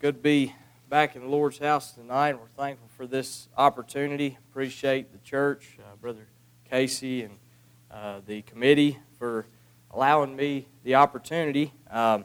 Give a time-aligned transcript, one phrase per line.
[0.00, 0.54] good to be
[0.88, 2.32] back in the Lord's house tonight.
[2.32, 4.38] We're thankful for this opportunity.
[4.50, 6.26] Appreciate the church, uh, Brother
[6.70, 7.34] Casey, and
[7.90, 9.44] uh, the committee for
[9.90, 11.74] allowing me the opportunity.
[11.90, 12.24] Um,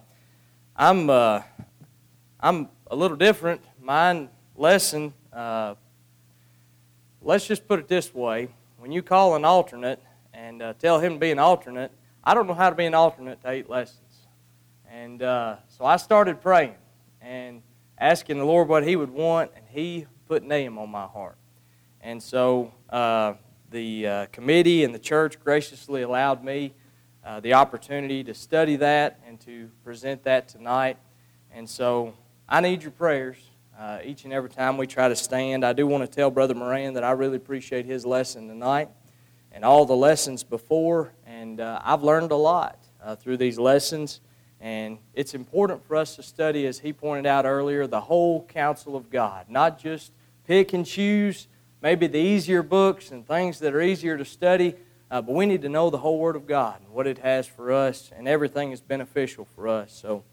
[0.77, 1.41] I'm uh,
[2.39, 3.59] I'm a little different.
[3.81, 5.13] My lesson.
[5.33, 5.75] Uh,
[7.21, 8.47] let's just put it this way:
[8.77, 10.01] when you call an alternate
[10.33, 11.91] and uh, tell him to be an alternate,
[12.23, 14.27] I don't know how to be an alternate to eight lessons,
[14.89, 16.75] and uh, so I started praying
[17.25, 17.63] and
[17.97, 21.37] asking the Lord what He would want, and He put Nahum on my heart.
[22.01, 23.33] And so uh,
[23.71, 26.73] the uh, committee and the church graciously allowed me
[27.25, 30.97] uh, the opportunity to study that and to present that tonight.
[31.51, 32.13] And so
[32.47, 33.37] I need your prayers
[33.77, 35.65] uh, each and every time we try to stand.
[35.65, 38.89] I do want to tell Brother Moran that I really appreciate his lesson tonight
[39.51, 44.19] and all the lessons before, and uh, I've learned a lot uh, through these lessons.
[44.65, 48.95] And it's important for us to study, as he pointed out earlier, the whole counsel
[48.95, 50.11] of God, not just
[50.47, 51.47] pick and choose
[51.83, 54.73] maybe the easier books and things that are easier to study,
[55.11, 57.45] uh, but we need to know the whole Word of God and what it has
[57.45, 59.93] for us, and everything is beneficial for us.
[59.93, 60.23] So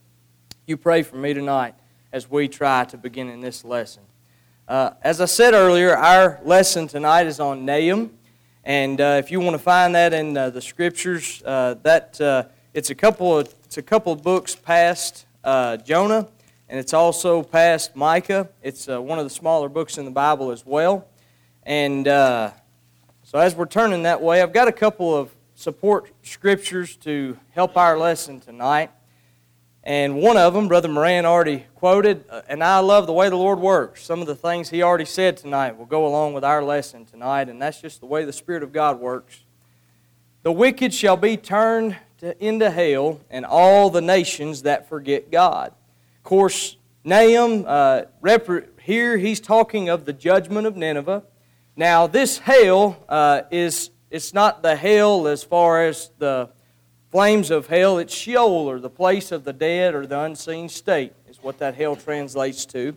[0.67, 1.75] you pray for me tonight
[2.11, 4.05] as we try to begin in this lesson.
[4.67, 8.17] Uh, as I said earlier, our lesson tonight is on Nahum.
[8.65, 12.45] And uh, if you want to find that in uh, the scriptures, uh, that uh,
[12.75, 16.29] it's a couple of it's a couple of books past uh, Jonah,
[16.69, 18.49] and it's also past Micah.
[18.63, 21.07] It's uh, one of the smaller books in the Bible as well.
[21.65, 22.53] And uh,
[23.25, 27.77] so, as we're turning that way, I've got a couple of support scriptures to help
[27.77, 28.91] our lesson tonight.
[29.85, 33.37] And one of them, Brother Moran already quoted, uh, and I love the way the
[33.37, 34.03] Lord works.
[34.03, 37.49] Some of the things he already said tonight will go along with our lesson tonight,
[37.51, 39.41] and that's just the way the Spirit of God works.
[40.43, 45.69] The wicked shall be turned to, into hell and all the nations that forget God.
[46.19, 48.03] Of course, Nahum, uh,
[48.81, 51.25] here he's talking of the judgment of Nineveh.
[51.77, 56.51] Now, this hell uh, is it's not the hell as far as the
[57.11, 57.99] flames of hell.
[57.99, 61.75] It's Sheol, or the place of the dead, or the unseen state, is what that
[61.75, 62.97] hell translates to.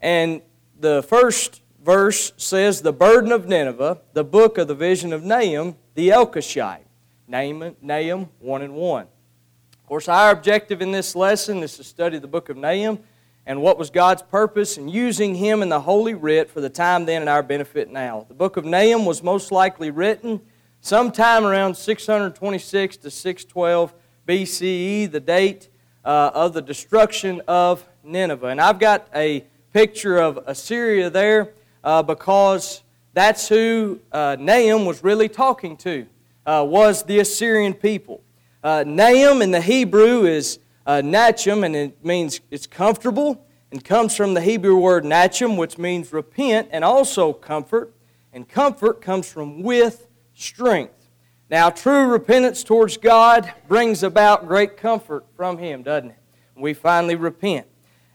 [0.00, 0.42] And
[0.78, 5.76] the first verse says, The burden of Nineveh, the book of the vision of Nahum,
[5.94, 6.84] the Elkoshite.
[7.30, 9.02] Nahum, Nahum 1 and 1.
[9.02, 12.98] Of course, our objective in this lesson is to study the book of Nahum
[13.46, 17.04] and what was God's purpose in using him in the Holy Writ for the time
[17.04, 18.26] then and our benefit now.
[18.26, 20.40] The book of Nahum was most likely written
[20.80, 23.94] sometime around 626 to 612
[24.26, 25.68] BCE, the date
[26.04, 28.48] uh, of the destruction of Nineveh.
[28.48, 31.52] And I've got a picture of Assyria there
[31.84, 36.06] uh, because that's who uh, Nahum was really talking to
[36.46, 38.22] uh, was the Assyrian people.
[38.62, 44.16] Uh, Nahum in the Hebrew is uh, Nachum, and it means it's comfortable, and comes
[44.16, 47.94] from the Hebrew word Nachum, which means repent and also comfort.
[48.32, 51.08] And comfort comes from with strength.
[51.50, 56.16] Now, true repentance towards God brings about great comfort from Him, doesn't it?
[56.56, 57.66] We finally repent.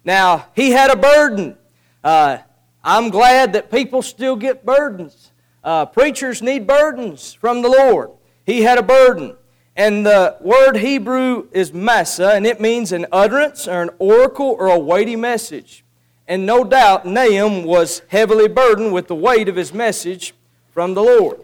[0.05, 1.57] Now, he had a burden.
[2.03, 2.37] Uh,
[2.83, 5.31] I'm glad that people still get burdens.
[5.65, 8.11] Uh, preachers need burdens from the Lord.
[8.45, 9.35] He had a burden.
[9.75, 14.67] And the word Hebrew is massa, and it means an utterance or an oracle or
[14.67, 15.83] a weighty message.
[16.27, 20.35] And no doubt Nahum was heavily burdened with the weight of his message
[20.71, 21.43] from the Lord.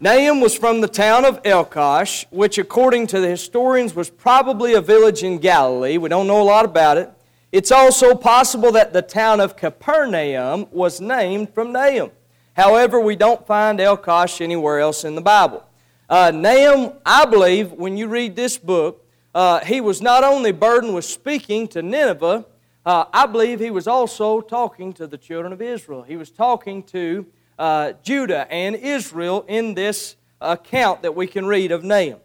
[0.00, 4.80] Nahum was from the town of Elkosh, which, according to the historians, was probably a
[4.80, 5.96] village in Galilee.
[5.96, 7.08] We don't know a lot about it.
[7.52, 12.10] It's also possible that the town of Capernaum was named from Nahum.
[12.54, 15.64] However, we don't find Elkosh anywhere else in the Bible.
[16.08, 19.04] Uh, Nahum, I believe, when you read this book,
[19.34, 22.46] uh, he was not only burdened with speaking to Nineveh,
[22.86, 26.02] uh, I believe he was also talking to the children of Israel.
[26.02, 27.26] He was talking to
[27.58, 32.20] uh, Judah and Israel in this account that we can read of Nahum.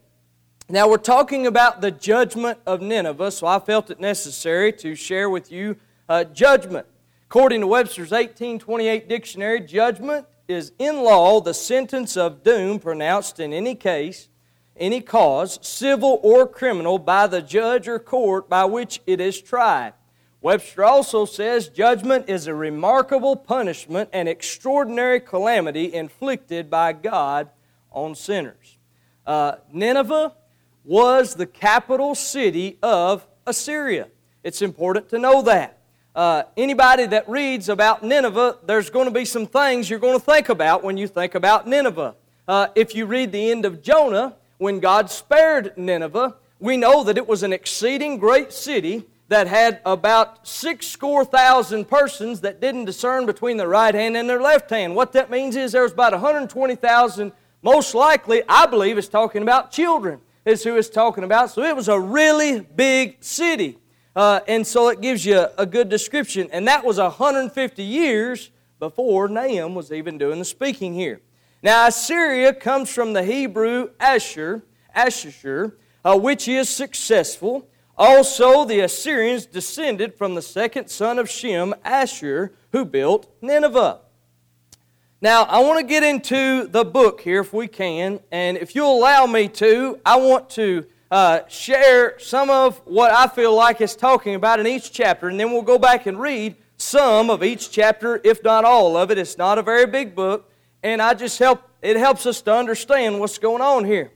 [0.68, 5.28] Now, we're talking about the judgment of Nineveh, so I felt it necessary to share
[5.28, 6.86] with you uh, judgment.
[7.30, 13.54] According to Webster's 1828 dictionary, judgment is in law the sentence of doom pronounced in
[13.54, 14.30] any case,
[14.76, 19.94] any cause, civil or criminal, by the judge or court by which it is tried.
[20.42, 27.52] Webster also says judgment is a remarkable punishment and extraordinary calamity inflicted by God
[27.92, 28.80] on sinners.
[29.24, 30.34] Uh, Nineveh
[30.84, 34.08] was the capital city of Assyria.
[34.44, 35.79] It's important to know that.
[36.20, 40.26] Uh, anybody that reads about Nineveh, there's going to be some things you're going to
[40.26, 42.14] think about when you think about Nineveh.
[42.46, 47.18] Uh, if you read the end of Jonah, when God spared Nineveh, we know that
[47.18, 52.84] it was an exceeding great city that had about six score thousand persons that didn't
[52.84, 54.98] discern between their right hand and their left hand.
[54.98, 57.32] What that means is there was about 120,000,
[57.62, 61.52] most likely, I believe, is talking about children, is who talking about.
[61.52, 63.78] So it was a really big city.
[64.20, 66.50] Uh, and so it gives you a good description.
[66.52, 71.22] And that was 150 years before Nahum was even doing the speaking here.
[71.64, 74.64] Now, Assyria comes from the Hebrew Asher,
[74.94, 77.70] Ashur, uh, which is successful.
[77.98, 84.02] Also, the Assyrians descended from the second son of Shem, Asher, who built Nineveh.
[85.22, 88.98] Now, I want to get into the book here if we can, and if you'll
[88.98, 93.96] allow me to, I want to uh, share some of what I feel like is
[93.96, 97.72] talking about in each chapter, and then we'll go back and read some of each
[97.72, 99.18] chapter, if not all of it.
[99.18, 100.52] It's not a very big book,
[100.84, 104.12] and I just help it helps us to understand what's going on here.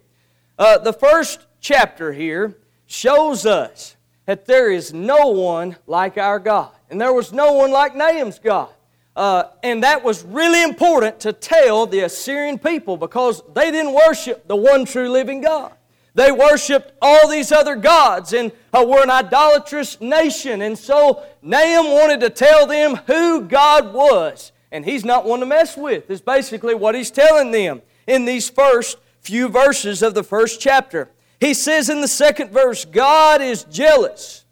[0.59, 6.71] Uh, the first chapter here shows us that there is no one like our God.
[6.89, 8.69] And there was no one like Nahum's God.
[9.15, 14.47] Uh, and that was really important to tell the Assyrian people because they didn't worship
[14.47, 15.73] the one true living God.
[16.15, 20.61] They worshiped all these other gods and uh, were an idolatrous nation.
[20.61, 24.51] And so Nahum wanted to tell them who God was.
[24.71, 28.49] And he's not one to mess with, is basically what he's telling them in these
[28.49, 31.09] first few verses of the first chapter.
[31.39, 34.45] He says in the second verse, God is jealous.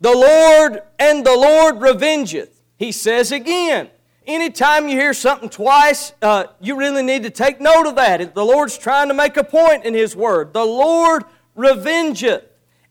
[0.00, 2.50] The Lord and the Lord revengeth.
[2.76, 3.88] He says again,
[4.26, 8.34] anytime you hear something twice, uh, you really need to take note of that.
[8.34, 10.52] The Lord's trying to make a point in His Word.
[10.52, 11.24] The Lord
[11.56, 12.44] revengeth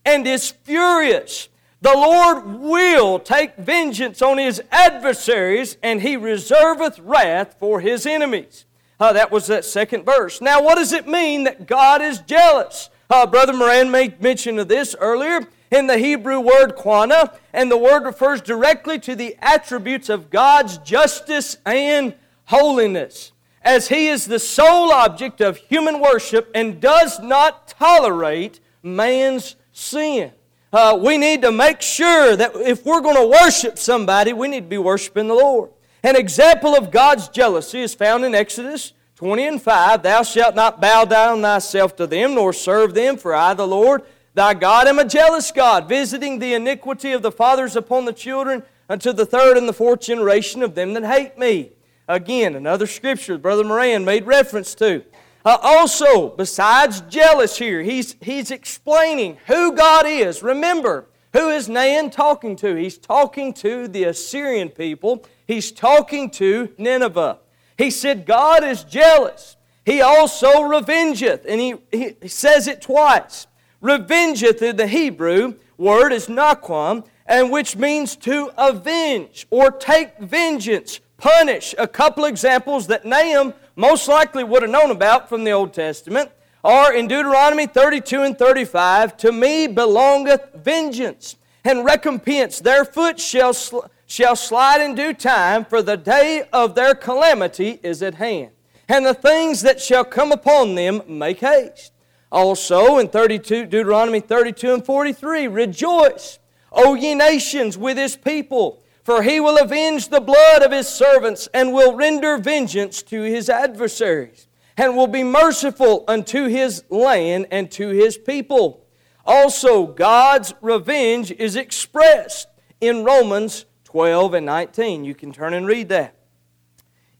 [0.05, 1.49] and is furious.
[1.81, 8.65] The Lord will take vengeance on his adversaries, and he reserveth wrath for his enemies.
[9.01, 10.39] Uh, that was that second verse.
[10.39, 12.89] Now, what does it mean that God is jealous?
[13.09, 15.41] Uh, Brother Moran made mention of this earlier
[15.73, 20.77] in the Hebrew word quana, and the word refers directly to the attributes of God's
[20.77, 22.13] justice and
[22.45, 23.31] holiness,
[23.61, 30.31] as He is the sole object of human worship and does not tolerate man's sin.
[30.71, 34.61] Uh, we need to make sure that if we're going to worship somebody, we need
[34.61, 35.69] to be worshiping the Lord.
[36.03, 40.81] An example of God's jealousy is found in Exodus 20 and 5 Thou shalt not
[40.81, 44.03] bow down thyself to them, nor serve them, for I, the Lord,
[44.33, 48.63] thy God, am a jealous God, visiting the iniquity of the fathers upon the children
[48.89, 51.71] unto the third and the fourth generation of them that hate me.
[52.07, 55.03] Again, another scripture Brother Moran made reference to.
[55.45, 60.41] Uh, also, besides jealous here, he's, he's explaining who God is.
[60.41, 62.75] Remember, who is Nan talking to?
[62.75, 65.25] He's talking to the Assyrian people.
[65.47, 67.39] He's talking to Nineveh.
[67.77, 69.57] He said, God is jealous.
[69.85, 71.45] He also revengeth.
[71.47, 73.47] And he, he says it twice.
[73.83, 81.75] Revengeth the Hebrew word is naquam, and which means to avenge or take vengeance, punish.
[81.77, 86.31] A couple examples that Nahum most likely would have known about from the Old Testament
[86.63, 91.35] are in Deuteronomy 32 and 35 To me belongeth vengeance,
[91.65, 92.59] and recompense.
[92.59, 97.79] Their foot shall, sl- shall slide in due time, for the day of their calamity
[97.83, 98.51] is at hand.
[98.87, 101.92] And the things that shall come upon them make haste.
[102.33, 106.39] Also in 32, Deuteronomy 32 and 43, rejoice,
[106.71, 111.47] O ye nations, with his people, for he will avenge the blood of his servants
[111.53, 117.69] and will render vengeance to his adversaries, and will be merciful unto his land and
[117.69, 118.83] to his people.
[119.27, 122.47] Also, God's revenge is expressed
[122.81, 125.05] in Romans 12 and 19.
[125.05, 126.15] You can turn and read that.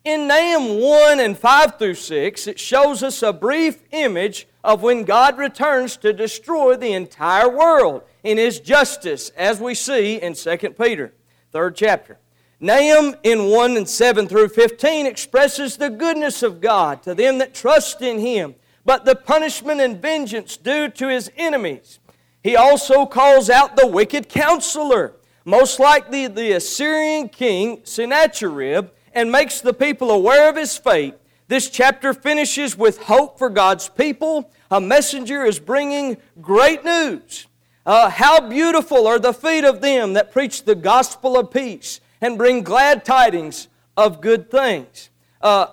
[0.03, 5.03] In Nahum 1 and 5 through 6, it shows us a brief image of when
[5.03, 10.57] God returns to destroy the entire world in His justice, as we see in 2
[10.71, 11.13] Peter,
[11.53, 12.19] 3rd chapter.
[12.59, 17.53] Nahum in 1 and 7 through 15 expresses the goodness of God to them that
[17.53, 18.55] trust in Him,
[18.85, 21.99] but the punishment and vengeance due to His enemies.
[22.41, 25.15] He also calls out the wicked counselor
[25.45, 31.15] most likely the Assyrian king Sennacherib, and makes the people aware of his fate.
[31.53, 34.51] This chapter finishes with hope for God's people.
[34.71, 37.45] A messenger is bringing great news.
[37.85, 42.39] Uh, how beautiful are the feet of them that preach the gospel of peace and
[42.39, 45.11] bring glad tidings of good things.
[45.41, 45.67] Uh,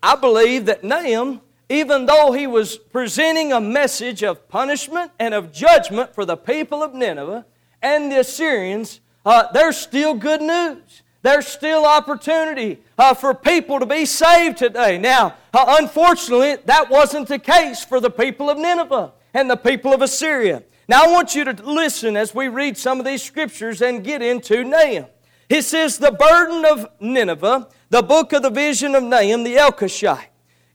[0.00, 5.52] I believe that Nahum, even though he was presenting a message of punishment and of
[5.52, 7.44] judgment for the people of Nineveh
[7.82, 11.02] and the Assyrians, uh, there's still good news.
[11.26, 14.96] There's still opportunity uh, for people to be saved today.
[14.96, 19.92] Now, uh, unfortunately, that wasn't the case for the people of Nineveh and the people
[19.92, 20.62] of Assyria.
[20.86, 24.22] Now, I want you to listen as we read some of these scriptures and get
[24.22, 25.06] into Nahum.
[25.48, 30.28] He says, The burden of Nineveh, the book of the vision of Nahum the Elkoshite.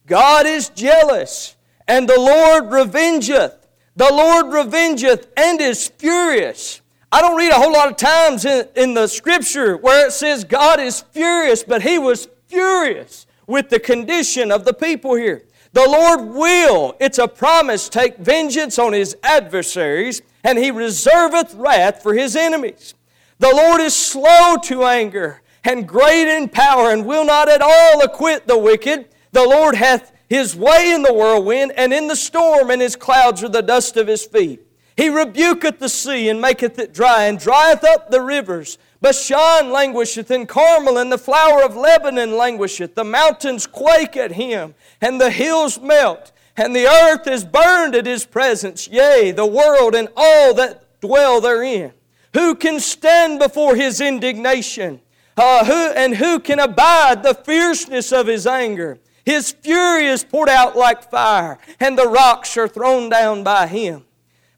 [0.05, 1.55] God is jealous,
[1.87, 3.55] and the Lord revengeth.
[3.95, 6.80] The Lord revengeth and is furious.
[7.11, 10.45] I don't read a whole lot of times in, in the scripture where it says
[10.45, 15.43] God is furious, but he was furious with the condition of the people here.
[15.73, 22.01] The Lord will, it's a promise, take vengeance on his adversaries, and he reserveth wrath
[22.01, 22.93] for his enemies.
[23.39, 28.01] The Lord is slow to anger and great in power, and will not at all
[28.01, 29.09] acquit the wicked.
[29.31, 33.43] The Lord hath his way in the whirlwind, and in the storm, and his clouds
[33.43, 34.61] are the dust of his feet.
[35.01, 38.77] He rebuketh the sea, and maketh it dry, and drieth up the rivers.
[39.01, 42.93] Bashan languisheth, and Carmel, and the flower of Lebanon languisheth.
[42.93, 48.05] The mountains quake at him, and the hills melt, and the earth is burned at
[48.05, 51.93] his presence, yea, the world and all that dwell therein.
[52.35, 55.01] Who can stand before his indignation?
[55.35, 58.99] Uh, who, and who can abide the fierceness of his anger?
[59.25, 64.05] His fury is poured out like fire, and the rocks are thrown down by him.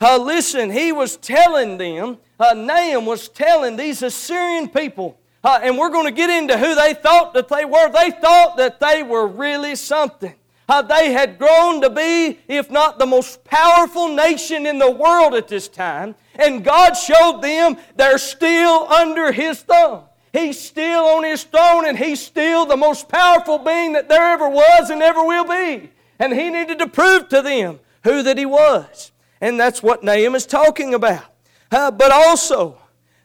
[0.03, 5.77] Uh, listen, he was telling them, uh, Nahum was telling these Assyrian people, uh, and
[5.77, 7.89] we're going to get into who they thought that they were.
[7.89, 10.35] They thought that they were really something.
[10.67, 15.35] Uh, they had grown to be, if not the most powerful nation in the world
[15.35, 20.01] at this time, and God showed them they're still under His thumb.
[20.33, 24.49] He's still on His throne, and He's still the most powerful being that there ever
[24.49, 25.91] was and ever will be.
[26.19, 29.12] And He needed to prove to them who that He was.
[29.43, 31.25] And that's what Nahum is talking about.
[31.69, 32.77] Uh, but also,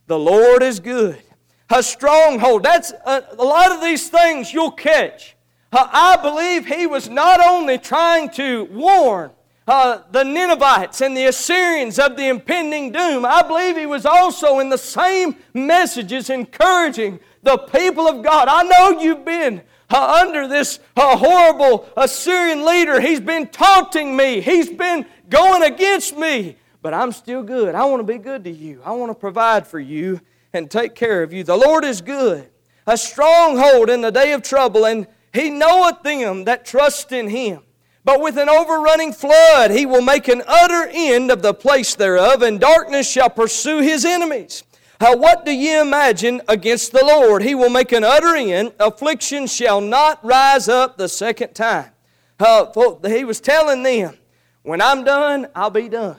[0.09, 1.23] the Lord is good.
[1.71, 2.65] A stronghold.
[2.65, 5.37] That's a, a lot of these things you'll catch.
[5.71, 9.31] Uh, I believe he was not only trying to warn
[9.69, 14.59] uh, the Ninevites and the Assyrians of the impending doom, I believe he was also
[14.59, 18.49] in the same messages encouraging the people of God.
[18.49, 23.01] I know you've been uh, under this uh, horrible Assyrian leader.
[23.01, 27.75] He's been taunting me, he's been going against me, but I'm still good.
[27.75, 30.21] I want to be good to you, I want to provide for you
[30.53, 31.45] and take care of you.
[31.45, 32.49] The Lord is good,
[32.87, 37.63] a stronghold in the day of trouble, and he knoweth them that trust in him.
[38.05, 42.41] But with an overrunning flood, he will make an utter end of the place thereof,
[42.41, 44.65] and darkness shall pursue his enemies.
[45.01, 47.43] Uh, what do ye imagine against the Lord?
[47.43, 48.73] He will make an utter end.
[48.81, 51.93] Affliction shall not rise up the second time.
[52.41, 52.67] Uh,
[53.07, 54.17] he was telling them,
[54.63, 56.17] when I'm done, I'll be done.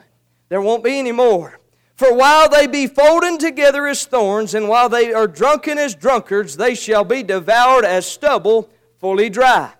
[0.48, 1.60] There won't be any more.
[1.94, 6.56] For while they be folding together as thorns, and while they are drunken as drunkards,
[6.56, 9.72] they shall be devoured as stubble fully dry.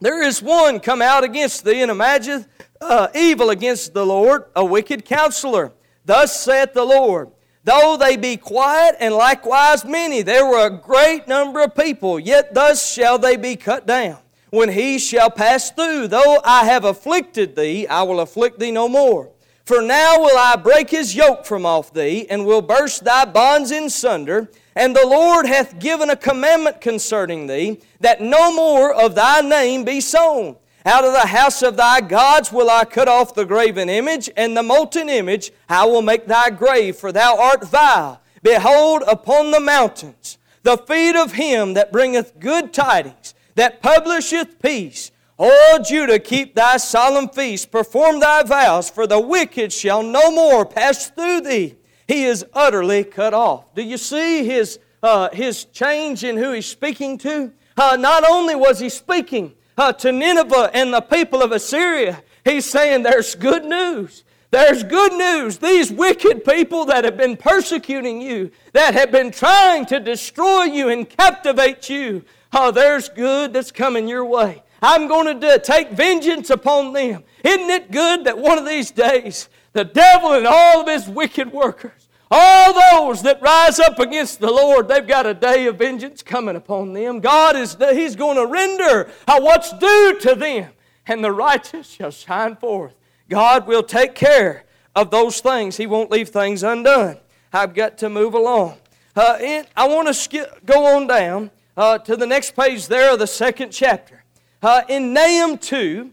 [0.00, 2.46] There is one come out against thee and imagineth
[2.82, 5.72] uh, evil against the Lord, a wicked counselor.
[6.04, 7.30] Thus saith the Lord,
[7.66, 12.54] Though they be quiet and likewise many, there were a great number of people, yet
[12.54, 14.18] thus shall they be cut down.
[14.50, 18.88] When he shall pass through, though I have afflicted thee, I will afflict thee no
[18.88, 19.30] more.
[19.64, 23.72] For now will I break his yoke from off thee, and will burst thy bonds
[23.72, 24.48] in sunder.
[24.76, 29.82] And the Lord hath given a commandment concerning thee, that no more of thy name
[29.82, 30.54] be sown.
[30.86, 34.56] Out of the house of thy gods will I cut off the graven image, and
[34.56, 38.20] the molten image I will make thy grave, for thou art vile.
[38.40, 45.10] Behold, upon the mountains, the feet of him that bringeth good tidings, that publisheth peace.
[45.40, 50.64] O Judah, keep thy solemn feast, perform thy vows, for the wicked shall no more
[50.64, 51.74] pass through thee.
[52.06, 53.74] He is utterly cut off.
[53.74, 57.50] Do you see his, uh, his change in who he's speaking to?
[57.76, 62.64] Uh, not only was he speaking uh, to Nineveh and the people of Assyria, he's
[62.64, 64.24] saying there's good news.
[64.50, 65.58] There's good news.
[65.58, 70.88] These wicked people that have been persecuting you, that have been trying to destroy you
[70.88, 74.62] and captivate you, oh, there's good that's coming your way.
[74.80, 77.24] I'm going to take vengeance upon them.
[77.44, 81.52] Isn't it good that one of these days the devil and all of his wicked
[81.52, 86.22] workers, all those that rise up against the Lord, they've got a day of vengeance
[86.22, 87.20] coming upon them.
[87.20, 90.72] God is He's going to render what's due to them,
[91.06, 92.94] and the righteous shall shine forth.
[93.28, 94.64] God will take care
[94.94, 95.76] of those things.
[95.76, 97.18] He won't leave things undone.
[97.52, 98.78] I've got to move along.
[99.14, 103.18] Uh, in, I want to go on down uh, to the next page there of
[103.18, 104.24] the second chapter.
[104.62, 106.10] Uh, in Nahum 2,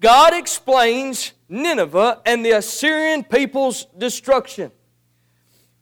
[0.00, 4.72] God explains Nineveh and the Assyrian people's destruction.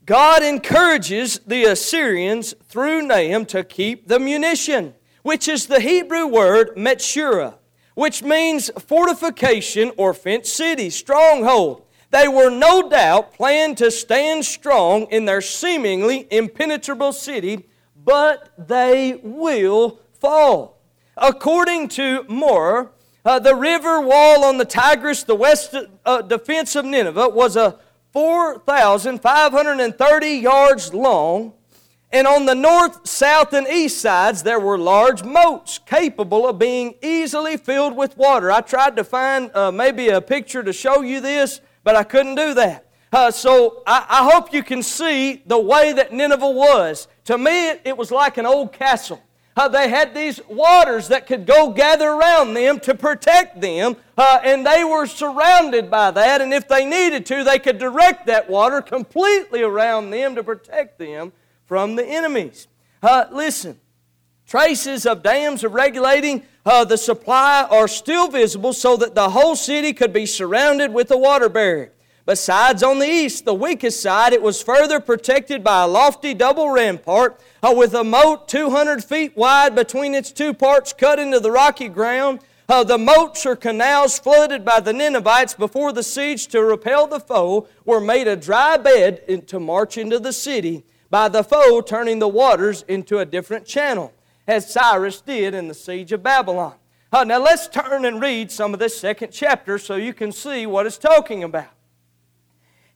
[0.09, 6.75] God encourages the Assyrians through Nahum to keep the munition, which is the Hebrew word
[6.77, 7.57] metshura,
[7.95, 11.85] which means fortification or fenced city, stronghold.
[12.11, 17.69] They were no doubt planned to stand strong in their seemingly impenetrable city,
[18.03, 20.81] but they will fall.
[21.19, 22.93] According to Moore,
[23.27, 25.75] uh, the river wall on the Tigris, the west
[26.07, 27.79] uh, defense of Nineveh, was a
[28.19, 31.53] 4,530 yards long,
[32.11, 36.97] and on the north, south, and east sides there were large moats capable of being
[37.01, 38.51] easily filled with water.
[38.51, 42.35] I tried to find uh, maybe a picture to show you this, but I couldn't
[42.35, 42.89] do that.
[43.13, 47.07] Uh, so I, I, hope you can see the way that Nineveh was.
[47.27, 49.23] To me, it, it was like an old castle.
[49.59, 54.39] Uh, they had these waters that could go gather around them to protect them, uh,
[54.45, 56.41] and they were surrounded by that.
[56.41, 61.01] And if they needed to, they could direct that water completely around them to protect
[61.01, 61.33] them
[61.65, 62.69] from the enemies.
[63.03, 63.81] Uh, listen,
[64.47, 69.57] traces of dams of regulating uh, the supply are still visible so that the whole
[69.57, 71.93] city could be surrounded with a water barrier.
[72.29, 76.69] Besides, on the east, the weakest side, it was further protected by a lofty double
[76.69, 81.51] rampart uh, with a moat 200 feet wide between its two parts cut into the
[81.51, 82.41] rocky ground.
[82.69, 87.19] Uh, the moats or canals flooded by the Ninevites before the siege to repel the
[87.19, 92.19] foe were made a dry bed to march into the city by the foe turning
[92.19, 94.13] the waters into a different channel,
[94.47, 96.75] as Cyrus did in the siege of Babylon.
[97.11, 100.67] Uh, now let's turn and read some of this second chapter so you can see
[100.67, 101.71] what it's talking about.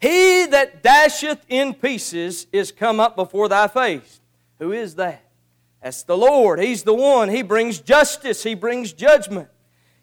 [0.02, 4.21] He that dasheth in pieces is come up before thy face.
[4.59, 5.23] Who is that?
[5.80, 6.59] That's the Lord.
[6.59, 7.28] He's the one.
[7.28, 9.49] He brings justice, He brings judgment.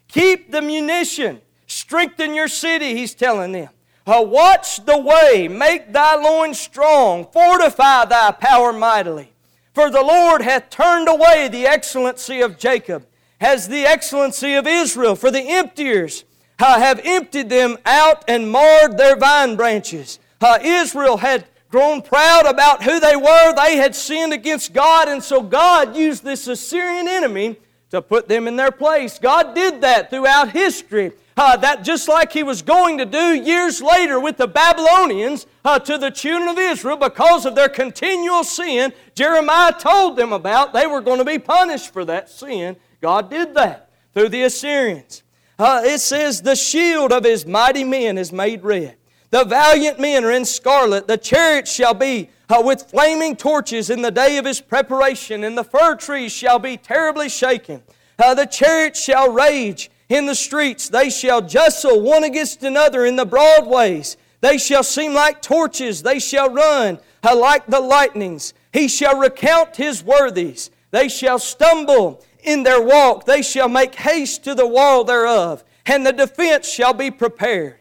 [0.07, 1.41] Keep the munition.
[1.67, 3.69] Strengthen your city, He's telling them.
[4.07, 5.49] Uh, watch the way.
[5.49, 7.27] Make thy loins strong.
[7.33, 9.33] Fortify thy power mightily.
[9.73, 13.05] For the Lord hath turned away the excellency of Jacob,
[13.41, 15.17] has the excellency of Israel.
[15.17, 16.23] For the emptiers
[16.59, 20.19] have emptied them out and marred their vine branches.
[20.61, 23.53] Israel had grown proud about who they were.
[23.55, 27.57] They had sinned against God, and so God used this Assyrian enemy
[27.91, 29.19] to put them in their place.
[29.19, 31.11] God did that throughout history.
[31.37, 35.79] Uh, that just like He was going to do years later with the Babylonians uh,
[35.79, 40.73] to the children of Israel because of their continual sin, Jeremiah told them about.
[40.73, 42.75] They were going to be punished for that sin.
[42.99, 45.23] God did that through the Assyrians.
[45.59, 48.95] Uh, it says, The shield of his mighty men is made red.
[49.29, 51.07] The valiant men are in scarlet.
[51.07, 55.57] The chariots shall be uh, with flaming torches in the day of his preparation, and
[55.57, 57.83] the fir trees shall be terribly shaken.
[58.17, 60.89] Uh, the chariots shall rage in the streets.
[60.89, 64.17] They shall jostle one against another in the broad ways.
[64.41, 66.01] They shall seem like torches.
[66.01, 68.53] They shall run uh, like the lightnings.
[68.71, 70.71] He shall recount his worthies.
[70.91, 73.25] They shall stumble in their walk.
[73.25, 77.75] They shall make haste to the wall thereof, and the defense shall be prepared.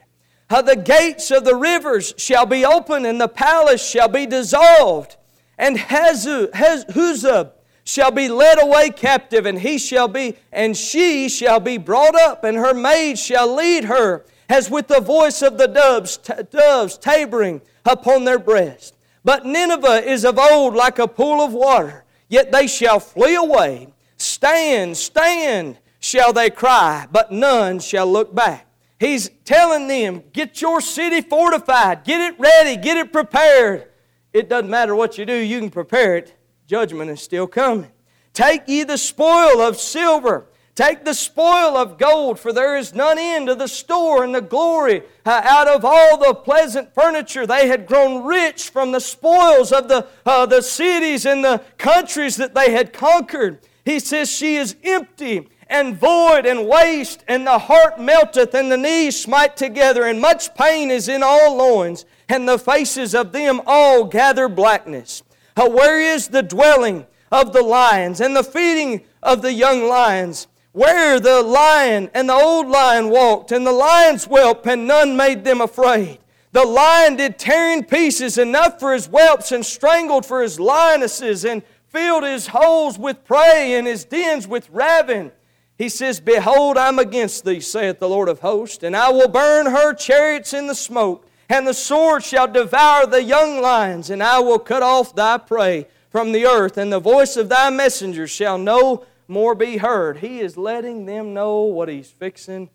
[0.50, 5.16] How the gates of the rivers shall be open, and the palace shall be dissolved.
[5.58, 7.52] And Huzzab
[7.84, 12.44] shall be led away captive, and he shall be, and she shall be brought up,
[12.44, 16.98] and her maids shall lead her, as with the voice of the doves, t- doves
[16.98, 18.94] tabering upon their breast.
[19.24, 23.88] But Nineveh is of old like a pool of water, yet they shall flee away
[24.18, 28.66] Stand, stand, shall they cry, but none shall look back.
[28.98, 33.88] He's telling them, get your city fortified, get it ready, get it prepared.
[34.32, 36.34] It doesn't matter what you do, you can prepare it.
[36.66, 37.92] Judgment is still coming.
[38.32, 43.18] Take ye the spoil of silver, take the spoil of gold, for there is none
[43.18, 45.02] end to the store and the glory.
[45.24, 49.88] Uh, out of all the pleasant furniture, they had grown rich from the spoils of
[49.88, 53.60] the, uh, the cities and the countries that they had conquered.
[53.88, 58.76] He says, She is empty and void and waste, and the heart melteth, and the
[58.76, 63.62] knees smite together, and much pain is in all loins, and the faces of them
[63.66, 65.22] all gather blackness.
[65.56, 70.48] Uh, where is the dwelling of the lions, and the feeding of the young lions?
[70.72, 75.44] Where the lion and the old lion walked, and the lions whelp, and none made
[75.44, 76.18] them afraid.
[76.52, 81.46] The lion did tear in pieces enough for his whelps, and strangled for his lionesses,
[81.46, 85.32] and filled his holes with prey and his dens with ravin.
[85.76, 89.66] He says, Behold, I'm against thee, saith the Lord of hosts, and I will burn
[89.66, 94.40] her chariots in the smoke, and the sword shall devour the young lions, and I
[94.40, 98.58] will cut off thy prey from the earth, and the voice of thy messengers shall
[98.58, 100.18] no more be heard.
[100.18, 102.70] He is letting them know what he's fixing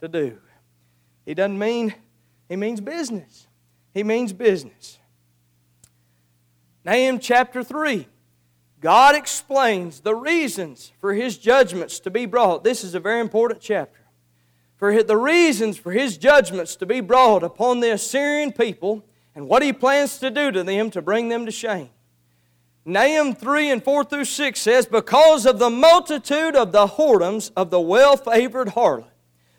[0.00, 0.38] to do.
[1.26, 1.94] He doesn't mean,
[2.48, 3.48] he means business.
[3.92, 4.98] He means business.
[6.84, 8.06] Nahum chapter 3.
[8.84, 12.64] God explains the reasons for his judgments to be brought.
[12.64, 14.00] This is a very important chapter.
[14.76, 19.02] for the reasons for his judgments to be brought upon the Assyrian people
[19.34, 21.88] and what he plans to do to them to bring them to shame.
[22.84, 27.70] Nahum 3 and 4 through 6 says, Because of the multitude of the whoredoms of
[27.70, 29.08] the well favored harlot,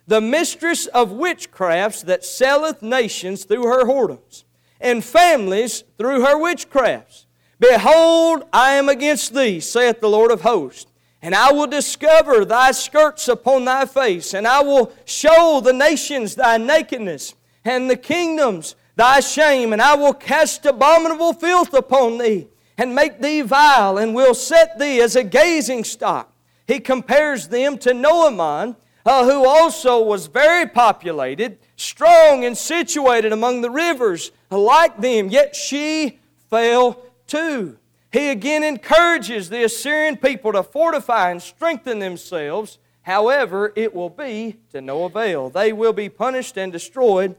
[0.06, 4.44] the mistress of witchcrafts that selleth nations through her whoredoms,
[4.80, 7.25] and families through her witchcrafts.
[7.58, 10.86] Behold, I am against thee, saith the Lord of hosts,
[11.22, 16.34] and I will discover thy skirts upon thy face, and I will show the nations
[16.34, 22.48] thy nakedness, and the kingdoms thy shame, and I will cast abominable filth upon thee
[22.78, 26.32] and make thee vile, and will set thee as a gazing stock.
[26.66, 33.62] He compares them to Noamon, uh, who also was very populated, strong and situated among
[33.62, 36.18] the rivers, like them, yet she
[36.50, 37.78] fell too.
[38.12, 42.78] He again encourages the Assyrian people to fortify and strengthen themselves.
[43.02, 45.50] However, it will be to no avail.
[45.50, 47.36] They will be punished and destroyed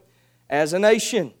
[0.48, 1.32] as a nation.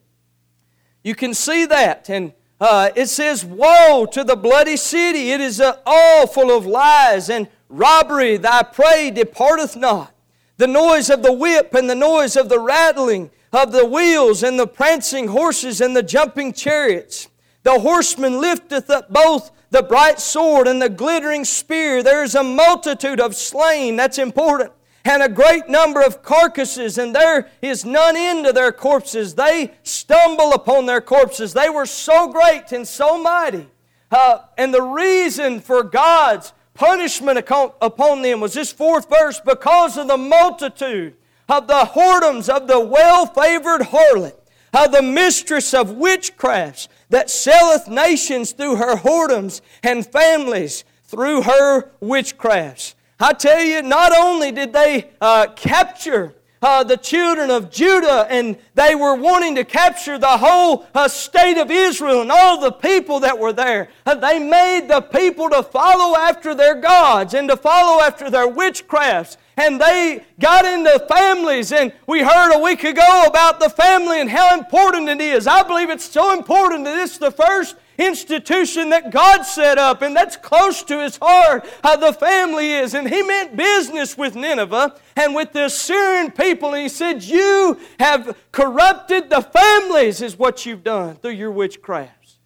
[1.02, 5.30] You can see that, and uh, it says, Woe to the bloody city!
[5.30, 8.36] It is uh, all full of lies and robbery.
[8.36, 10.12] Thy prey departeth not.
[10.56, 14.58] The noise of the whip and the noise of the rattling of the wheels and
[14.58, 17.28] the prancing horses and the jumping chariots.
[17.62, 22.02] The horseman lifteth up both the bright sword and the glittering spear.
[22.02, 23.96] There is a multitude of slain.
[23.96, 24.72] That's important
[25.08, 29.34] and a great number of carcasses, and there is none end to their corpses.
[29.34, 31.54] They stumble upon their corpses.
[31.54, 33.66] They were so great and so mighty.
[34.10, 40.08] Uh, and the reason for God's punishment upon them was this fourth verse because of
[40.08, 41.14] the multitude
[41.48, 44.36] of the whoredoms of the well favored harlot,
[44.74, 51.90] of the mistress of witchcrafts that selleth nations through her whoredoms and families through her
[52.00, 52.94] witchcrafts.
[53.20, 58.56] I tell you, not only did they uh, capture uh, the children of Judah, and
[58.74, 63.20] they were wanting to capture the whole uh, state of Israel and all the people
[63.20, 63.88] that were there.
[64.04, 68.48] Uh, they made the people to follow after their gods and to follow after their
[68.48, 69.36] witchcrafts.
[69.58, 74.30] And they got into families, and we heard a week ago about the family and
[74.30, 75.48] how important it is.
[75.48, 80.14] I believe it's so important that it's the first institution that God set up, and
[80.14, 82.94] that's close to his heart, how the family is.
[82.94, 87.80] And he meant business with Nineveh and with the Assyrian people, and he said, You
[87.98, 92.36] have corrupted the families, is what you've done through your witchcrafts.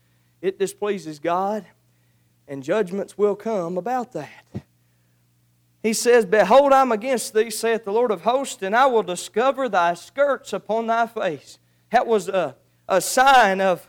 [0.41, 1.67] It displeases God,
[2.49, 4.62] and judgments will come about that.
[5.83, 9.69] He says, Behold, I'm against thee, saith the Lord of hosts, and I will discover
[9.69, 11.59] thy skirts upon thy face.
[11.91, 12.57] That was a,
[12.89, 13.87] a sign of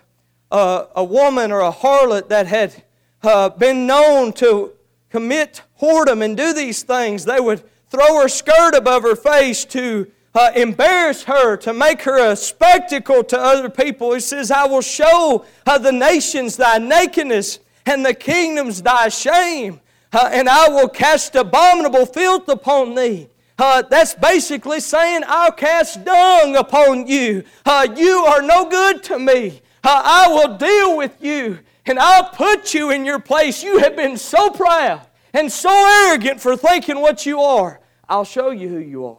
[0.52, 2.84] uh, a woman or a harlot that had
[3.24, 4.74] uh, been known to
[5.10, 10.10] commit whoredom and do these things, they would throw her skirt above her face to
[10.34, 14.14] uh, embarrass her, to make her a spectacle to other people.
[14.14, 19.80] He says, I will show uh, the nations thy nakedness and the kingdoms thy shame,
[20.14, 23.30] uh, and I will cast abominable filth upon thee.
[23.58, 27.44] Uh, that's basically saying, I'll cast dung upon you.
[27.66, 29.62] Uh, you are no good to me.
[29.84, 33.62] I will deal with you and I'll put you in your place.
[33.62, 35.02] You have been so proud
[35.34, 35.70] and so
[36.08, 37.82] arrogant for thinking what you are.
[38.08, 39.18] I'll show you who you are.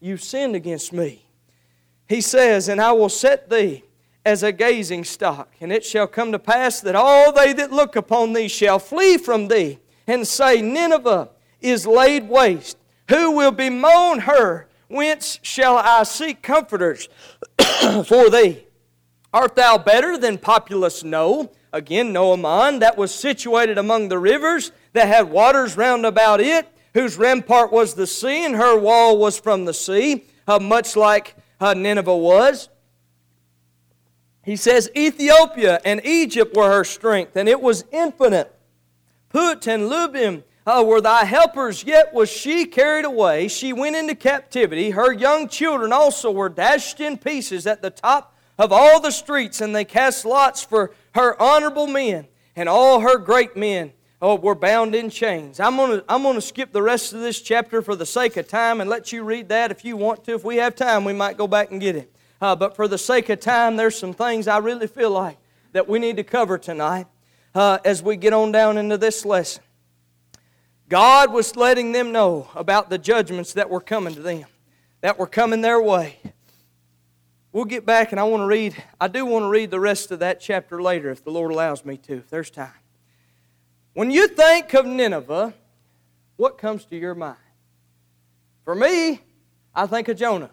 [0.00, 1.24] You've sinned against me.
[2.08, 3.82] He says, And I will set thee
[4.24, 7.96] as a gazing stock, and it shall come to pass that all they that look
[7.96, 12.78] upon thee shall flee from thee and say, Nineveh is laid waste.
[13.08, 14.68] Who will bemoan her?
[14.88, 17.08] Whence shall I seek comforters
[18.04, 18.64] for thee?
[19.32, 21.52] Art thou better than populous No?
[21.72, 27.18] Again, Noamon, that was situated among the rivers, that had waters round about it, whose
[27.18, 31.74] rampart was the sea, and her wall was from the sea, uh, much like uh,
[31.74, 32.70] Nineveh was.
[34.42, 38.55] He says, Ethiopia and Egypt were her strength, and it was infinite.
[39.36, 43.48] Put and Lubim uh, were thy helpers, yet was she carried away.
[43.48, 44.92] She went into captivity.
[44.92, 49.60] Her young children also were dashed in pieces at the top of all the streets,
[49.60, 54.54] and they cast lots for her honorable men, and all her great men oh, were
[54.54, 55.60] bound in chains.
[55.60, 58.48] I'm going to I'm gonna skip the rest of this chapter for the sake of
[58.48, 60.32] time and let you read that if you want to.
[60.32, 62.10] If we have time, we might go back and get it.
[62.40, 65.36] Uh, but for the sake of time, there's some things I really feel like
[65.72, 67.06] that we need to cover tonight
[67.56, 69.62] uh, as we get on down into this lesson.
[70.90, 74.44] God was letting them know about the judgments that were coming to them,
[75.00, 76.18] that were coming their way.
[77.52, 80.10] We'll get back and I want to read, I do want to read the rest
[80.10, 82.70] of that chapter later if the Lord allows me to, if there's time.
[83.94, 85.54] When you think of Nineveh,
[86.36, 87.38] what comes to your mind?
[88.66, 89.22] For me,
[89.74, 90.50] I think of Jonah.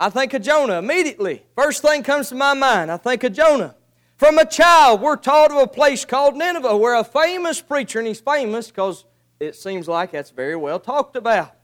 [0.00, 1.44] I think of Jonah immediately.
[1.54, 3.76] First thing comes to my mind, I think of Jonah.
[4.16, 8.06] From a child, we're taught of a place called Nineveh where a famous preacher, and
[8.06, 9.04] he's famous because
[9.40, 11.56] it seems like that's very well talked about.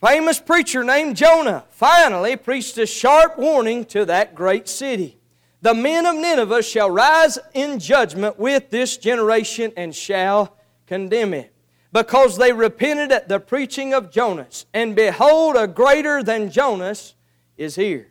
[0.00, 5.18] Famous preacher named Jonah finally preached a sharp warning to that great city.
[5.60, 11.52] The men of Nineveh shall rise in judgment with this generation and shall condemn it,
[11.92, 14.64] because they repented at the preaching of Jonas.
[14.72, 17.14] And behold, a greater than Jonas
[17.58, 18.09] is here.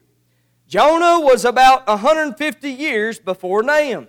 [0.70, 4.08] Jonah was about 150 years before Nahum.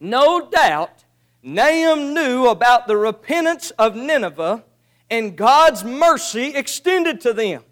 [0.00, 1.04] No doubt,
[1.40, 4.64] Nahum knew about the repentance of Nineveh
[5.08, 7.62] and God's mercy extended to them.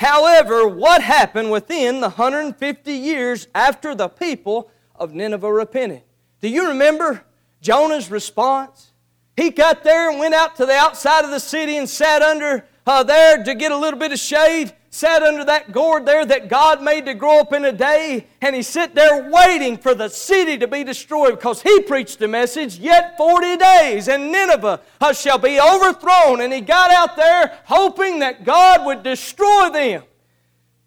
[0.00, 6.02] However, what happened within the 150 years after the people of Nineveh repented?
[6.40, 7.22] Do you remember
[7.60, 8.90] Jonah's response?
[9.36, 12.66] He got there and went out to the outside of the city and sat under
[12.84, 16.50] uh, there to get a little bit of shade sat under that gourd there that
[16.50, 20.10] God made to grow up in a day, and he sat there waiting for the
[20.10, 25.12] city to be destroyed because he preached the message, yet 40 days, and Nineveh uh,
[25.14, 26.42] shall be overthrown.
[26.42, 30.02] And he got out there hoping that God would destroy them.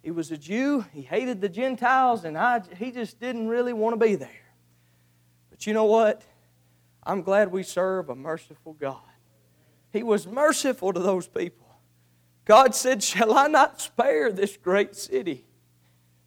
[0.03, 3.99] He was a Jew, he hated the Gentiles, and I, he just didn't really want
[3.99, 4.29] to be there.
[5.49, 6.21] But you know what?
[7.03, 9.01] I'm glad we serve a merciful God.
[9.91, 11.64] He was merciful to those people.
[12.45, 15.45] God said, Shall I not spare this great city?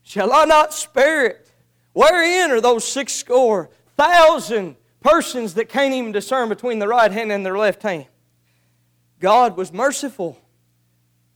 [0.03, 1.51] Shall I not spare it?
[1.93, 7.31] Wherein are those six score thousand persons that can't even discern between the right hand
[7.33, 8.07] and their left hand?
[9.21, 10.39] God was merciful,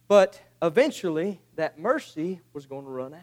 [0.09, 3.21] but eventually that mercy was going to run out.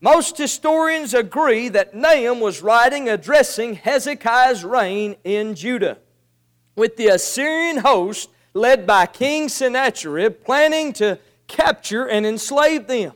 [0.00, 5.98] Most historians agree that Nahum was writing addressing Hezekiah's reign in Judah.
[6.74, 13.12] With the Assyrian host led by King Sennacherib, planning to capture and enslave them.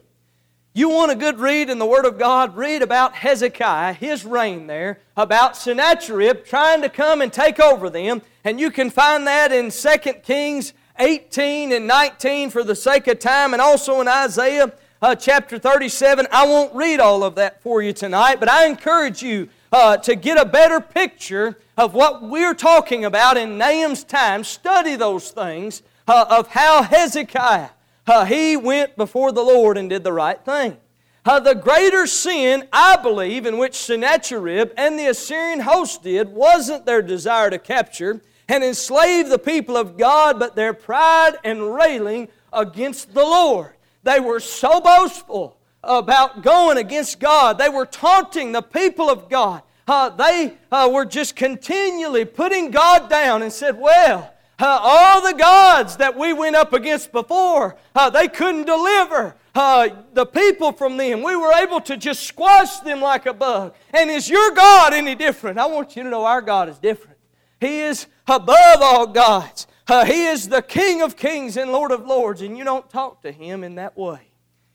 [0.75, 2.55] You want a good read in the Word of God?
[2.55, 8.21] Read about Hezekiah, his reign there, about Sennacherib trying to come and take over them.
[8.45, 13.19] And you can find that in 2 Kings 18 and 19 for the sake of
[13.19, 16.27] time, and also in Isaiah uh, chapter 37.
[16.31, 20.15] I won't read all of that for you tonight, but I encourage you uh, to
[20.15, 25.83] get a better picture of what we're talking about in Nahum's time, study those things
[26.09, 27.71] uh, of how Hezekiah,
[28.07, 30.77] uh, he went before the Lord and did the right thing.
[31.25, 36.87] Uh, the greater sin, I believe, in which Sennacherib and the Assyrian host did wasn't
[36.87, 42.29] their desire to capture and enslave the people of God, but their pride and railing
[42.53, 43.73] against the Lord.
[44.05, 47.59] They were so boastful about going against God.
[47.59, 53.09] They were taunting the people of God uh, they uh, were just continually putting God
[53.09, 58.11] down and said, Well, uh, all the gods that we went up against before, uh,
[58.11, 61.23] they couldn't deliver uh, the people from them.
[61.23, 63.75] We were able to just squash them like a bug.
[63.95, 65.59] And is your God any different?
[65.59, 67.19] I want you to know our God is different.
[67.61, 69.67] He is above all gods.
[69.87, 73.23] Uh, he is the King of kings and Lord of lords, and you don't talk
[73.23, 74.21] to him in that way.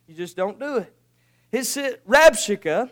[0.08, 0.96] You just don't do it.
[1.52, 2.90] His Rabshakeh,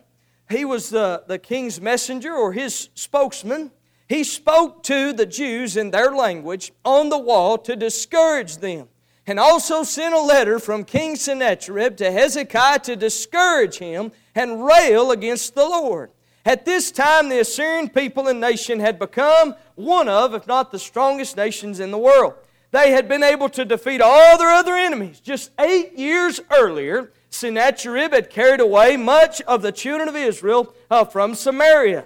[0.50, 3.72] he was the, the king's messenger or his spokesman.
[4.08, 8.90] He spoke to the Jews in their language on the wall to discourage them,
[9.28, 15.12] and also sent a letter from King Sennacherib to Hezekiah to discourage him and rail
[15.12, 16.10] against the Lord.
[16.46, 20.80] At this time, the Assyrian people and nation had become one of, if not the
[20.80, 22.34] strongest nations in the world.
[22.72, 25.20] They had been able to defeat all their other enemies.
[25.20, 31.06] Just eight years earlier, Sennacherib had carried away much of the children of Israel uh,
[31.06, 32.06] from Samaria.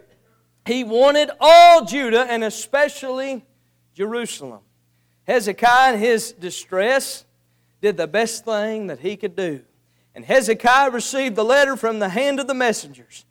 [0.66, 3.46] He wanted all Judah and especially
[3.94, 4.62] Jerusalem.
[5.28, 7.26] Hezekiah, in his distress,
[7.82, 9.62] did the best thing that he could do.
[10.16, 13.26] And Hezekiah received the letter from the hand of the messengers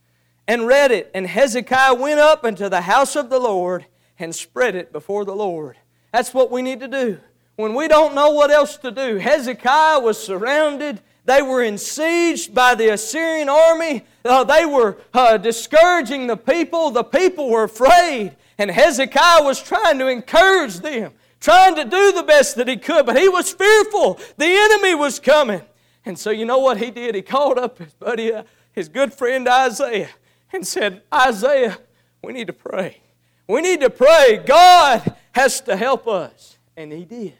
[0.47, 1.11] and read it.
[1.14, 3.87] And Hezekiah went up into the house of the Lord
[4.18, 5.77] and spread it before the Lord.
[6.12, 7.18] That's what we need to do.
[7.57, 12.75] When we don't know what else to do, Hezekiah was surrounded they were besieged by
[12.75, 14.05] the Assyrian army.
[14.25, 16.90] Uh, they were uh, discouraging the people.
[16.90, 18.37] The people were afraid.
[18.59, 23.07] And Hezekiah was trying to encourage them, trying to do the best that he could,
[23.07, 24.18] but he was fearful.
[24.37, 25.62] The enemy was coming.
[26.05, 27.14] And so, you know what he did?
[27.14, 30.11] He called up his buddy, uh, his good friend Isaiah,
[30.53, 31.79] and said, Isaiah,
[32.22, 33.01] we need to pray.
[33.46, 34.42] We need to pray.
[34.44, 36.59] God has to help us.
[36.77, 37.35] And he did.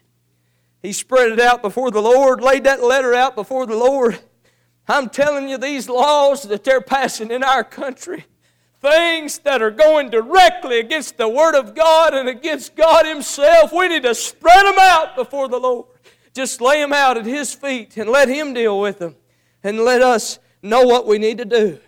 [0.83, 4.18] He spread it out before the Lord, laid that letter out before the Lord.
[4.88, 8.26] I'm telling you, these laws that they're passing in our country,
[8.81, 13.88] things that are going directly against the Word of God and against God Himself, we
[13.88, 15.87] need to spread them out before the Lord.
[16.35, 19.14] Just lay them out at His feet and let Him deal with them.
[19.62, 21.78] And let us know what we need to do.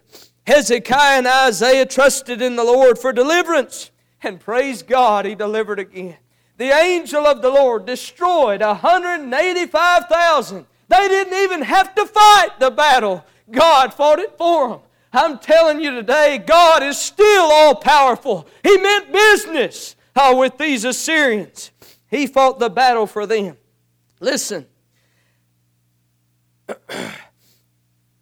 [0.46, 3.90] Hezekiah and Isaiah trusted in the Lord for deliverance.
[4.24, 6.16] And praise God, He delivered again.
[6.56, 10.66] The angel of the Lord destroyed 185,000.
[10.88, 13.24] They didn't even have to fight the battle.
[13.50, 14.80] God fought it for them.
[15.12, 18.48] I'm telling you today, God is still all powerful.
[18.62, 21.70] He meant business uh, with these Assyrians.
[22.08, 23.56] He fought the battle for them.
[24.20, 24.66] Listen.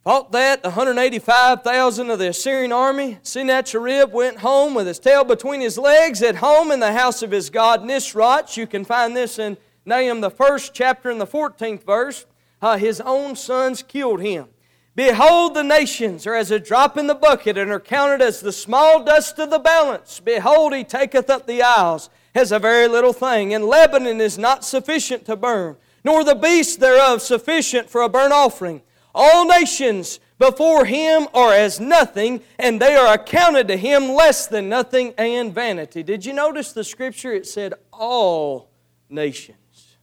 [0.05, 3.19] Fought that, 185,000 of the Assyrian army.
[3.23, 7.31] Sennacherib went home with his tail between his legs at home in the house of
[7.31, 8.57] his god Nisroch.
[8.57, 12.27] You can find this in Nahum, the first chapter, in the 14th verse.
[12.61, 14.49] Uh, his own sons killed him.
[14.97, 18.53] Behold, the nations are as a drop in the bucket and are counted as the
[18.53, 20.19] small dust of the balance.
[20.19, 24.65] Behold, he taketh up the isles as a very little thing, and Lebanon is not
[24.65, 28.83] sufficient to burn, nor the beasts thereof sufficient for a burnt offering.
[29.15, 34.69] All nations before him are as nothing, and they are accounted to him less than
[34.69, 36.03] nothing and vanity.
[36.03, 37.33] Did you notice the scripture?
[37.33, 38.71] It said all
[39.09, 39.97] nations.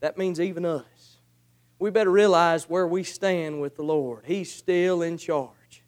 [0.00, 0.84] That means even us
[1.80, 4.24] we better realize where we stand with the Lord.
[4.26, 5.82] He's still in charge.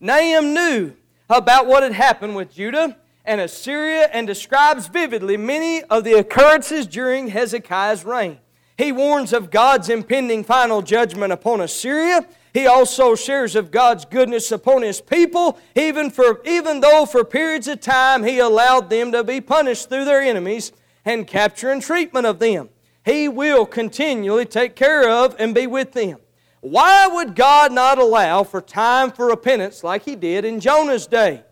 [0.00, 0.94] Nahum knew
[1.30, 6.86] about what had happened with Judah and Assyria and describes vividly many of the occurrences
[6.86, 8.40] during Hezekiah's reign.
[8.80, 12.26] He warns of God's impending final judgment upon Assyria.
[12.54, 17.68] He also shares of God's goodness upon his people, even, for, even though for periods
[17.68, 20.72] of time he allowed them to be punished through their enemies
[21.04, 22.70] and capture and treatment of them.
[23.04, 26.16] He will continually take care of and be with them.
[26.62, 31.42] Why would God not allow for time for repentance like He did in Jonah's day?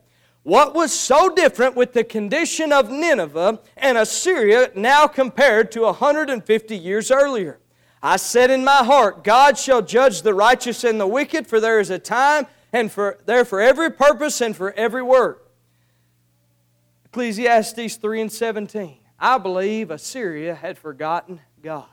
[0.48, 6.74] What was so different with the condition of Nineveh and Assyria now compared to 150
[6.74, 7.58] years earlier?
[8.02, 11.80] I said in my heart, God shall judge the righteous and the wicked, for there
[11.80, 15.50] is a time and for there for every purpose and for every work.
[17.04, 19.00] Ecclesiastes 3 and 17.
[19.18, 21.84] I believe Assyria had forgotten God.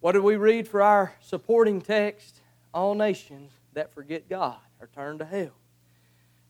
[0.00, 2.42] What did we read for our supporting text?
[2.74, 5.54] All nations that forget God are turned to hell.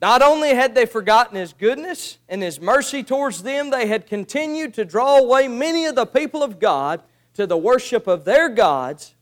[0.01, 4.75] Not only had they forgotten His goodness and His mercy towards them, they had continued
[4.75, 7.03] to draw away many of the people of God
[7.35, 9.15] to the worship of their gods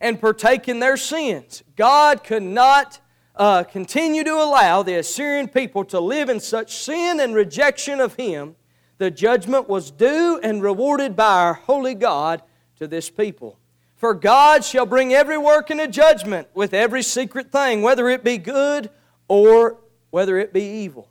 [0.00, 1.62] and partake in their sins.
[1.76, 3.00] God could not
[3.36, 8.14] uh, continue to allow the Assyrian people to live in such sin and rejection of
[8.14, 8.56] Him
[9.00, 12.42] the judgment was due and rewarded by our holy God
[12.78, 13.58] to this people.
[13.96, 18.36] For God shall bring every work into judgment with every secret thing, whether it be
[18.36, 18.90] good
[19.26, 19.78] or
[20.10, 21.08] whether it be evil.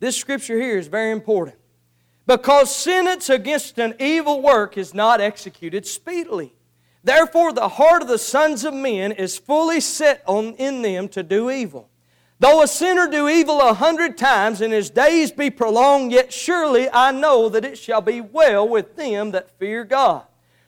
[0.00, 1.56] This scripture here is very important
[2.26, 6.54] because sentence against an evil work is not executed speedily.
[7.02, 11.22] Therefore, the heart of the sons of men is fully set on in them to
[11.22, 11.88] do evil.
[12.38, 16.90] Though a sinner do evil a hundred times and his days be prolonged, yet surely
[16.90, 20.24] I know that it shall be well with them that fear God,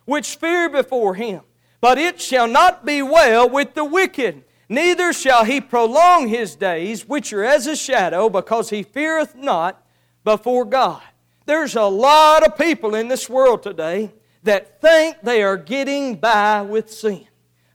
[0.07, 1.43] which fear before him.
[1.81, 7.09] But it shall not be well with the wicked, neither shall he prolong his days,
[7.09, 9.83] which are as a shadow, because he feareth not
[10.25, 11.03] before God.
[11.47, 16.63] There's a lot of people in this world today that think they are getting by
[16.63, 17.27] with sin.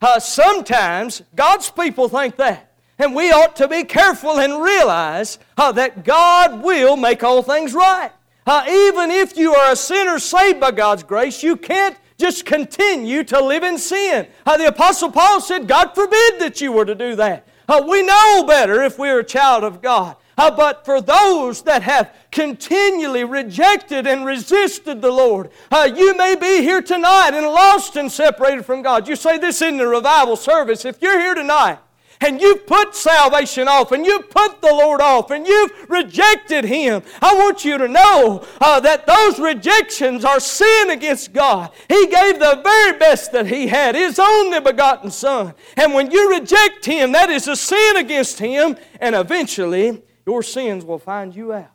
[0.02, 2.74] Uh, sometimes God's people think that.
[3.00, 7.74] And we ought to be careful and realize uh, that God will make all things
[7.74, 8.12] right.
[8.46, 13.23] Uh, even if you are a sinner saved by God's grace, you can't just continue
[13.26, 14.28] to live in sin.
[14.45, 17.47] Uh, the Apostle Paul said, God forbid that you were to do that.
[17.67, 20.15] Uh, we know better if we're a child of God.
[20.38, 26.36] Uh, but for those that have continually rejected and resisted the Lord, uh, you may
[26.36, 29.08] be here tonight and lost and separated from God.
[29.08, 30.86] You say this in the revival service.
[30.86, 31.78] If you're here tonight
[32.24, 37.04] and you've put salvation off and you've put the Lord off and you've rejected Him,
[37.22, 41.72] I want you to know uh, that those rejections are sin against God.
[41.88, 45.54] He gave the very best that He had, His only begotten Son.
[45.76, 50.86] And when you reject Him, that is a sin against Him, and eventually your sins
[50.86, 51.72] will find you out.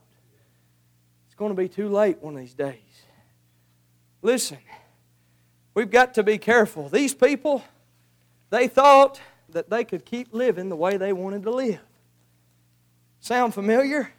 [1.27, 2.75] It's going to be too late one of these days.
[4.23, 4.59] Listen,
[5.75, 6.89] we've got to be careful.
[6.89, 7.63] These people,
[8.51, 9.21] they thought
[9.51, 11.81] that they could keep living the way they wanted to live.
[13.21, 14.13] Sound familiar?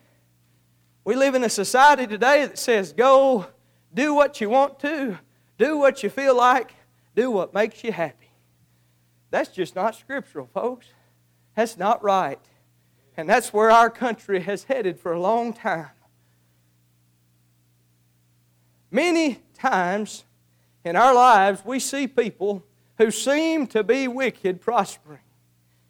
[1.04, 3.48] We live in a society today that says go
[3.94, 5.18] do what you want to,
[5.58, 6.76] do what you feel like,
[7.16, 8.30] do what makes you happy.
[9.32, 10.88] That's just not scriptural, folks.
[11.56, 12.40] That's not right.
[13.18, 15.90] And that's where our country has headed for a long time.
[18.92, 20.24] Many times
[20.84, 22.64] in our lives, we see people
[23.00, 25.22] who seem to be wicked prospering.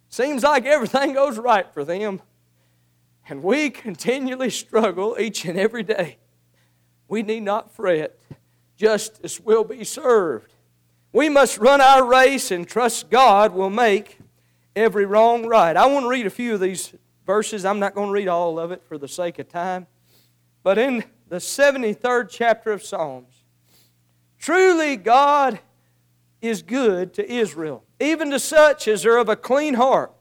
[0.09, 2.21] Seems like everything goes right for them.
[3.27, 6.17] And we continually struggle each and every day.
[7.07, 8.17] We need not fret.
[8.77, 10.53] Justice will be served.
[11.11, 14.19] We must run our race and trust God will make
[14.75, 15.75] every wrong right.
[15.75, 16.93] I want to read a few of these
[17.25, 17.65] verses.
[17.65, 19.87] I'm not going to read all of it for the sake of time.
[20.61, 23.43] But in the 73rd chapter of Psalms,
[24.37, 25.59] truly God
[26.41, 30.11] is good to Israel, even to such as are of a clean heart.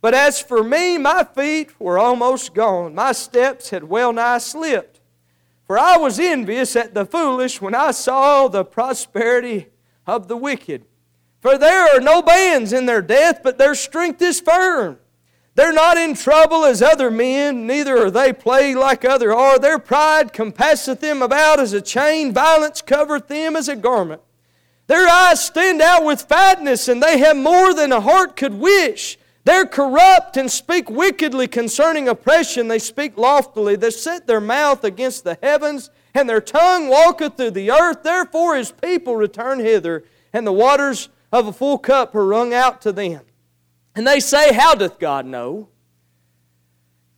[0.00, 2.94] But as for me, my feet were almost gone.
[2.94, 5.00] My steps had well nigh slipped.
[5.66, 9.68] For I was envious at the foolish when I saw the prosperity
[10.06, 10.86] of the wicked.
[11.40, 14.98] For there are no bands in their death, but their strength is firm.
[15.54, 19.58] They're not in trouble as other men, neither are they plagued like other are.
[19.58, 24.22] Their pride compasseth them about as a chain, violence covereth them as a garment.
[24.90, 29.20] Their eyes stand out with fatness, and they have more than a heart could wish.
[29.44, 32.66] They're corrupt and speak wickedly concerning oppression.
[32.66, 33.76] They speak loftily.
[33.76, 38.02] They set their mouth against the heavens, and their tongue walketh through the earth.
[38.02, 42.82] Therefore his people return hither, and the waters of a full cup are wrung out
[42.82, 43.20] to them.
[43.94, 45.68] And they say, How doth God know?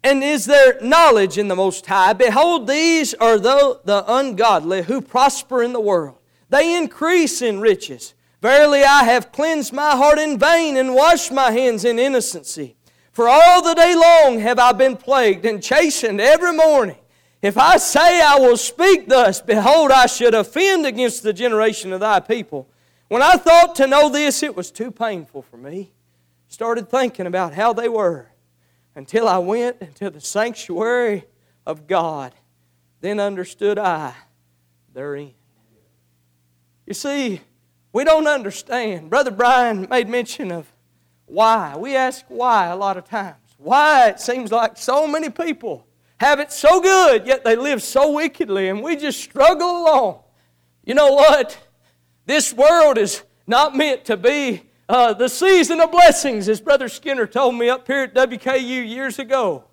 [0.04, 2.12] And is there knowledge in the Most High?
[2.12, 6.18] Behold, these are the, the ungodly who prosper in the world.
[6.52, 8.12] They increase in riches.
[8.42, 12.76] Verily, I have cleansed my heart in vain and washed my hands in innocency.
[13.10, 16.98] For all the day long have I been plagued and chastened every morning.
[17.40, 22.00] If I say I will speak thus, behold, I should offend against the generation of
[22.00, 22.68] thy people.
[23.08, 25.92] When I thought to know this, it was too painful for me.
[26.48, 28.26] Started thinking about how they were
[28.94, 31.24] until I went into the sanctuary
[31.64, 32.34] of God.
[33.00, 34.14] Then understood I
[34.92, 35.32] their end.
[36.86, 37.40] You see,
[37.92, 39.10] we don't understand.
[39.10, 40.72] Brother Brian made mention of
[41.26, 41.76] why.
[41.76, 43.36] We ask why a lot of times.
[43.58, 45.86] Why it seems like so many people
[46.18, 50.20] have it so good, yet they live so wickedly, and we just struggle along.
[50.84, 51.58] You know what?
[52.26, 57.26] This world is not meant to be uh, the season of blessings, as Brother Skinner
[57.26, 59.64] told me up here at WKU years ago.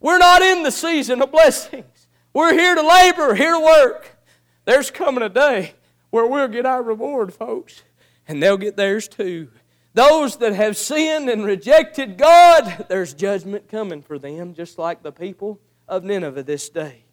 [0.00, 2.08] We're not in the season of blessings.
[2.32, 4.16] We're here to labor, here to work.
[4.64, 5.74] There's coming a day
[6.10, 7.82] where we'll get our reward, folks,
[8.28, 9.48] and they'll get theirs too.
[9.92, 15.12] Those that have sinned and rejected God, there's judgment coming for them, just like the
[15.12, 17.04] people of Nineveh this day.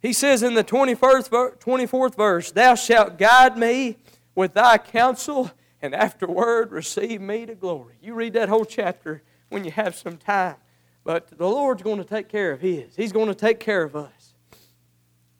[0.00, 3.96] He says in the 21st, 24th verse, Thou shalt guide me
[4.34, 5.50] with thy counsel,
[5.80, 7.94] and afterward receive me to glory.
[8.00, 10.56] You read that whole chapter when you have some time.
[11.04, 13.96] But the Lord's going to take care of His, He's going to take care of
[13.96, 14.34] us.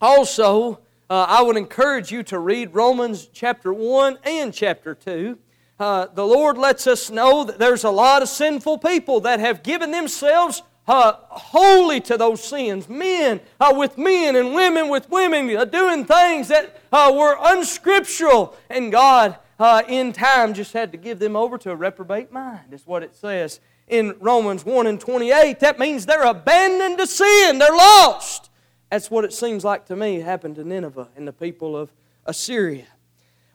[0.00, 0.80] Also,
[1.12, 5.38] uh, I would encourage you to read Romans chapter 1 and chapter 2.
[5.78, 9.62] Uh, the Lord lets us know that there's a lot of sinful people that have
[9.62, 12.88] given themselves uh, wholly to those sins.
[12.88, 18.56] Men uh, with men and women with women uh, doing things that uh, were unscriptural.
[18.70, 22.72] And God, uh, in time, just had to give them over to a reprobate mind,
[22.72, 25.60] is what it says in Romans 1 and 28.
[25.60, 28.48] That means they're abandoned to sin, they're lost.
[28.92, 31.90] That's what it seems like to me happened to Nineveh and the people of
[32.26, 32.84] Assyria.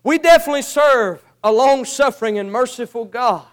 [0.04, 3.46] We definitely serve a long suffering and merciful God.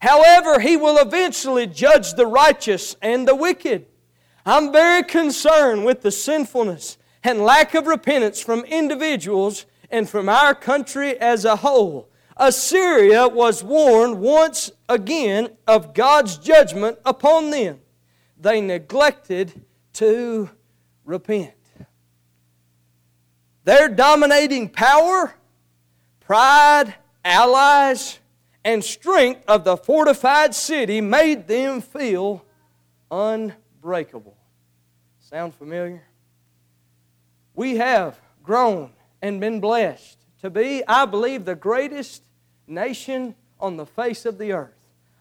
[0.00, 3.84] However, He will eventually judge the righteous and the wicked.
[4.46, 10.54] I'm very concerned with the sinfulness and lack of repentance from individuals and from our
[10.54, 12.08] country as a whole.
[12.38, 17.80] Assyria was warned once again of God's judgment upon them.
[18.40, 20.48] They neglected to
[21.08, 21.54] repent.
[23.64, 25.34] Their dominating power,
[26.20, 26.94] pride,
[27.24, 28.18] allies,
[28.62, 32.44] and strength of the fortified city made them feel
[33.10, 34.36] unbreakable.
[35.20, 36.02] Sound familiar?
[37.54, 38.92] We have grown
[39.22, 42.22] and been blessed to be, I believe, the greatest
[42.66, 44.76] nation on the face of the earth.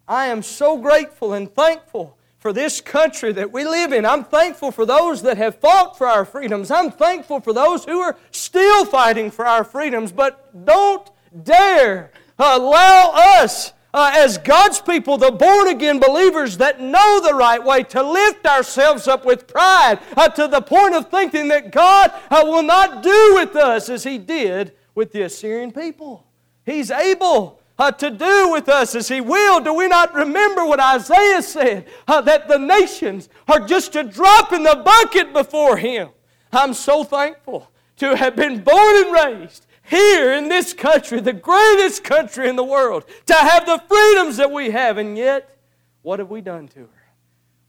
[0.06, 2.18] I am so grateful and thankful
[2.48, 4.06] for this country that we live in.
[4.06, 6.72] I'm thankful for those that have fought for our freedoms.
[6.72, 10.14] I'm thankful for those who are still fighting for our freedoms.
[10.14, 11.12] But don't
[11.44, 17.62] dare allow us, uh, as God's people, the born again believers that know the right
[17.62, 22.14] way, to lift ourselves up with pride uh, to the point of thinking that God
[22.30, 26.26] uh, will not do with us as He did with the Assyrian people.
[26.66, 29.60] He's able uh, to do with us as He will.
[29.60, 31.86] Do we not remember what Isaiah said?
[32.08, 36.10] Uh, that the nations are just a drop in the bucket before Him.
[36.52, 42.04] I'm so thankful to have been born and raised here in this country, the greatest
[42.04, 44.98] country in the world, to have the freedoms that we have.
[44.98, 45.58] And yet,
[46.02, 46.90] what have we done to her?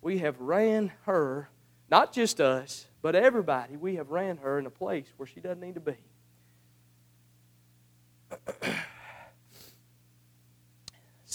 [0.01, 1.49] We have ran her,
[1.91, 5.61] not just us, but everybody, we have ran her in a place where she doesn't
[5.61, 5.97] need to be.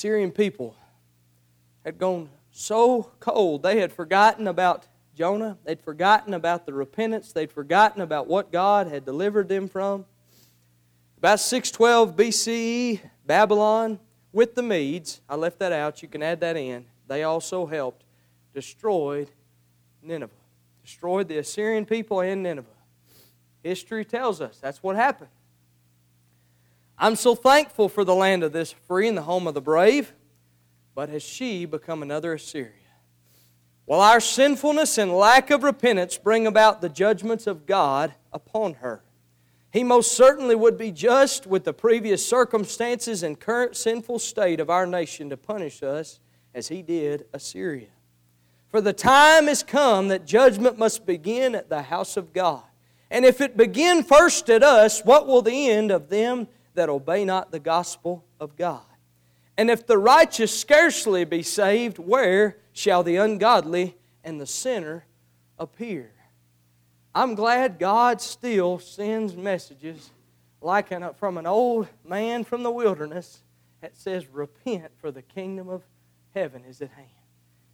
[0.03, 0.75] Syrian people
[1.85, 4.85] had gone so cold, they had forgotten about
[5.15, 5.57] Jonah.
[5.63, 7.31] They'd forgotten about the repentance.
[7.31, 10.03] They'd forgotten about what God had delivered them from.
[11.17, 13.97] About 612 BCE, Babylon
[14.33, 16.83] with the Medes, I left that out, you can add that in.
[17.07, 18.03] They also helped,
[18.53, 19.29] destroyed
[20.01, 20.33] Nineveh,
[20.83, 22.67] destroyed the Assyrian people and Nineveh.
[23.63, 25.29] History tells us that's what happened.
[27.03, 30.13] I'm so thankful for the land of this free and the home of the brave,
[30.95, 32.71] but has she become another Assyria?
[33.83, 39.03] While our sinfulness and lack of repentance bring about the judgments of God upon her.
[39.69, 44.69] He most certainly would be just with the previous circumstances and current sinful state of
[44.69, 46.21] our nation to punish us
[46.55, 47.89] as he did Assyria.
[48.69, 52.63] For the time has come that judgment must begin at the house of God.
[53.11, 57.25] And if it begin first at us, what will the end of them that obey
[57.25, 58.81] not the gospel of God?
[59.57, 65.05] And if the righteous scarcely be saved, where shall the ungodly and the sinner
[65.59, 66.11] appear?
[67.13, 70.09] I'm glad God still sends messages
[70.61, 73.43] like an, from an old man from the wilderness
[73.81, 75.83] that says, Repent, for the kingdom of
[76.33, 77.09] heaven is at hand.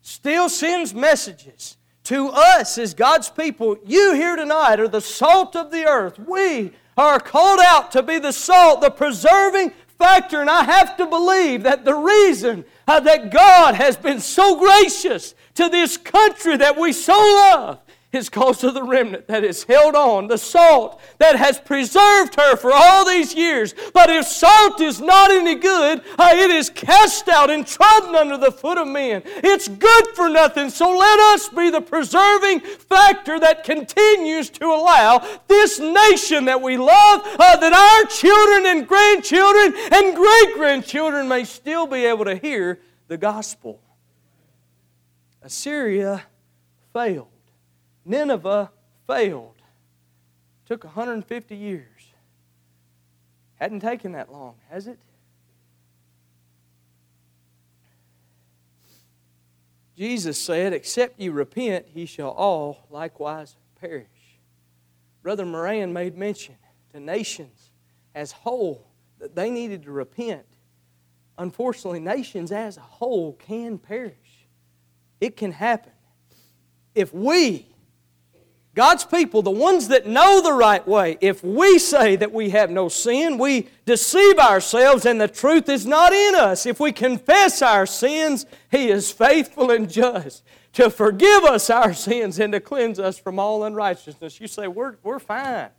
[0.01, 3.77] Still sends messages to us as God's people.
[3.85, 6.19] You here tonight are the salt of the earth.
[6.19, 10.41] We are called out to be the salt, the preserving factor.
[10.41, 15.33] And I have to believe that the reason uh, that God has been so gracious
[15.55, 17.79] to this country that we so love
[18.11, 22.55] is because of the remnant that is held on, the salt that has preserved her
[22.55, 23.75] for all these years.
[23.93, 28.37] But if salt is not any good, uh, it is cast out and trodden under
[28.37, 29.21] the foot of men.
[29.25, 30.71] It's good for nothing.
[30.71, 36.77] So let us be the preserving factor that continues to allow this nation that we
[36.77, 42.35] love, uh, that our children and grandchildren and great grandchildren may still be able to
[42.35, 43.79] hear the gospel.
[45.43, 46.23] Assyria
[46.91, 47.27] failed.
[48.09, 48.71] Nineveh
[49.05, 49.61] failed.
[50.65, 51.85] Took 150 years.
[53.55, 54.97] Hadn't taken that long, has it?
[59.95, 64.07] Jesus said, Except ye repent, ye shall all likewise perish.
[65.21, 66.55] Brother Moran made mention
[66.93, 67.71] to nations
[68.15, 68.87] as whole
[69.19, 70.45] that they needed to repent.
[71.37, 74.47] Unfortunately, nations as a whole can perish.
[75.21, 75.91] It can happen.
[76.95, 77.68] If we
[78.79, 82.71] God's people, the ones that know the right way, if we say that we have
[82.71, 86.65] no sin, we deceive ourselves and the truth is not in us.
[86.65, 92.39] If we confess our sins, He is faithful and just to forgive us our sins
[92.39, 94.39] and to cleanse us from all unrighteousness.
[94.39, 95.71] You say, We're, we're fine.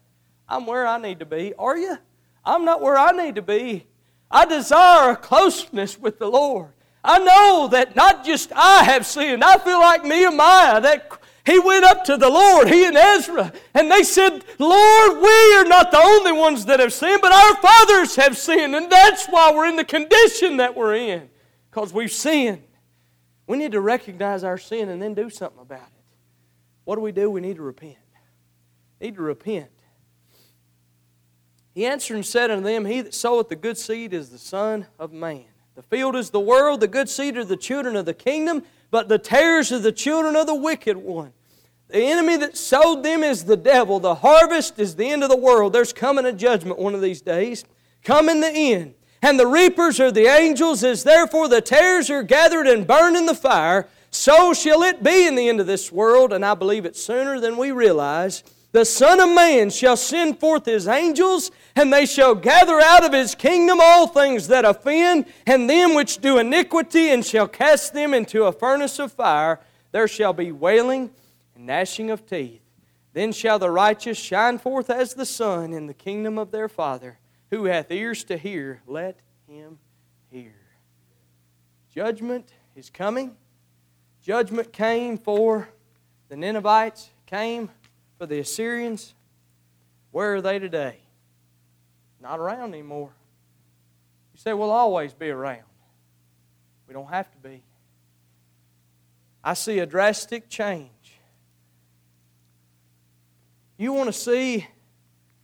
[0.47, 1.55] I'm where I need to be.
[1.59, 1.97] Are you?
[2.45, 3.87] I'm not where I need to be.
[4.31, 6.73] I desire a closeness with the Lord.
[7.03, 9.43] I know that not just I have sinned.
[9.43, 11.11] I feel like Nehemiah, that
[11.47, 15.64] he went up to the Lord, he and Ezra, and they said, Lord, we are
[15.64, 19.53] not the only ones that have sinned, but our fathers have sinned, and that's why
[19.53, 21.30] we're in the condition that we're in,
[21.70, 22.62] because we've sinned.
[23.47, 26.05] We need to recognize our sin and then do something about it.
[26.84, 27.30] What do we do?
[27.30, 27.97] We need to repent.
[29.01, 29.70] Need to repent.
[31.74, 34.86] He answered and said unto them, He that soweth the good seed is the Son
[34.99, 35.45] of Man.
[35.74, 39.09] The field is the world, the good seed are the children of the kingdom, but
[39.09, 41.32] the tares are the children of the wicked one.
[41.88, 43.99] The enemy that sowed them is the devil.
[43.99, 45.72] The harvest is the end of the world.
[45.72, 47.64] There's coming a judgment one of these days.
[48.05, 48.95] Coming the end.
[49.22, 53.26] And the reapers are the angels, as therefore the tares are gathered and burned in
[53.26, 53.88] the fire.
[54.11, 57.38] So shall it be in the end of this world, and I believe it sooner
[57.38, 58.43] than we realize.
[58.73, 63.12] The Son of Man shall send forth his angels, and they shall gather out of
[63.12, 68.14] his kingdom all things that offend, and them which do iniquity, and shall cast them
[68.14, 69.61] into a furnace of fire.
[69.91, 71.11] There shall be wailing
[71.57, 72.62] and gnashing of teeth.
[73.12, 77.18] Then shall the righteous shine forth as the sun in the kingdom of their Father.
[77.51, 79.18] Who hath ears to hear, let
[79.49, 79.81] him
[80.31, 80.55] hear.
[81.93, 83.35] Judgment is coming.
[84.23, 85.68] Judgment came for
[86.29, 87.68] the Ninevites, came
[88.21, 89.14] for the Assyrians.
[90.12, 90.99] Where are they today?
[92.21, 93.11] Not around anymore.
[94.35, 95.64] You say, we'll always be around.
[96.87, 97.62] We don't have to be.
[99.43, 100.91] I see a drastic change
[103.81, 104.66] you want to see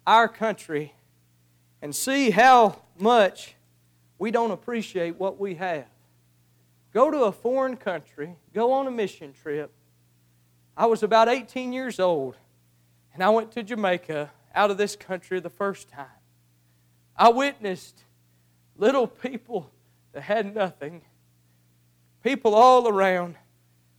[0.06, 0.92] our country
[1.80, 3.54] and see how much
[4.18, 5.86] we don't appreciate what we have.
[6.92, 9.72] Go to a foreign country, go on a mission trip.
[10.76, 12.36] I was about 18 years old,
[13.16, 16.04] and I went to Jamaica out of this country the first time.
[17.16, 18.02] I witnessed
[18.76, 19.70] little people
[20.12, 21.00] that had nothing,
[22.22, 23.36] people all around,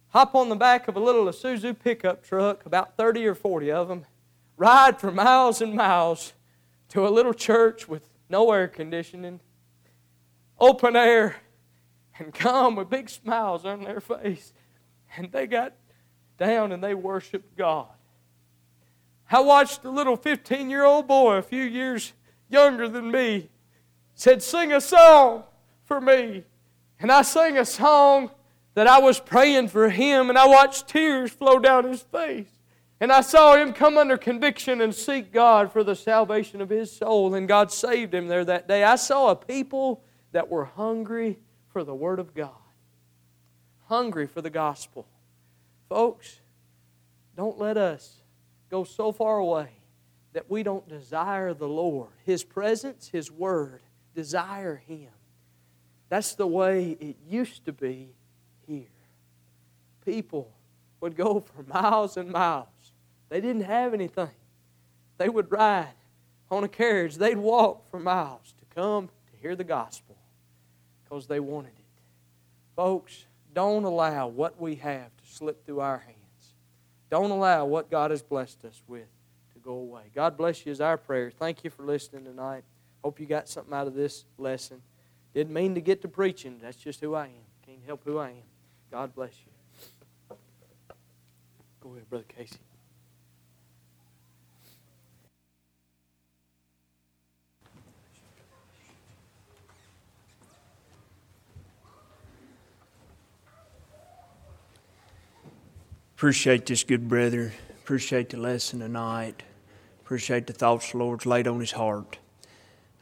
[0.09, 3.87] hop on the back of a little Isuzu pickup truck, about 30 or 40 of
[3.87, 4.05] them,
[4.55, 6.33] ride for miles and miles
[6.89, 9.39] to a little church with no air conditioning,
[10.59, 11.37] open air,
[12.19, 14.53] and come with big smiles on their face.
[15.17, 15.73] And they got
[16.37, 17.87] down and they worshiped God.
[19.29, 22.13] I watched a little 15 year old boy, a few years
[22.49, 23.49] younger than me,
[24.15, 25.43] said, Sing a song
[25.85, 26.43] for me.
[26.99, 28.31] And I sang a song
[28.73, 32.49] that I was praying for him, and I watched tears flow down his face.
[32.99, 36.91] And I saw him come under conviction and seek God for the salvation of his
[36.91, 38.83] soul, and God saved him there that day.
[38.83, 41.37] I saw a people that were hungry
[41.71, 42.49] for the Word of God,
[43.85, 45.07] hungry for the gospel.
[45.89, 46.39] Folks,
[47.35, 48.21] don't let us
[48.69, 49.69] go so far away
[50.33, 53.81] that we don't desire the Lord, His presence, His Word,
[54.13, 55.09] desire Him.
[56.09, 58.15] That's the way it used to be
[58.67, 58.85] here.
[60.05, 60.51] People
[61.01, 62.67] would go for miles and miles.
[63.29, 64.29] They didn't have anything.
[65.17, 65.93] They would ride
[66.49, 70.15] on a carriage, they'd walk for miles to come to hear the gospel
[71.03, 72.01] because they wanted it.
[72.75, 76.16] Folks, don't allow what we have to slip through our hands.
[77.09, 79.07] Don't allow what God has blessed us with
[79.53, 80.03] to go away.
[80.13, 81.31] God bless you is our prayer.
[81.31, 82.63] Thank you for listening tonight.
[83.03, 84.81] Hope you got something out of this lesson.
[85.33, 86.59] Didn't mean to get to preaching.
[86.61, 87.31] That's just who I am.
[87.65, 88.35] Can't help who I am.
[88.91, 90.37] God bless you.
[91.79, 92.57] Go ahead, Brother Casey.
[106.17, 107.53] Appreciate this good brother.
[107.83, 109.43] Appreciate the lesson tonight.
[110.01, 112.17] Appreciate the thoughts the Lord's laid on his heart.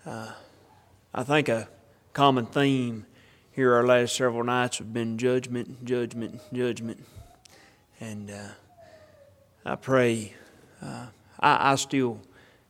[0.05, 0.33] Uh,
[1.13, 1.69] I think a
[2.11, 3.05] common theme
[3.53, 7.05] here our last several nights have been judgment, judgment, judgment.
[8.01, 8.49] And uh,
[9.65, 10.33] I pray,
[10.81, 11.05] uh,
[11.39, 12.19] I, I still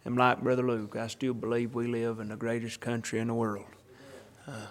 [0.06, 0.96] am like Brother Luke.
[0.96, 3.66] I still believe we live in the greatest country in the world.
[4.48, 4.68] Uh,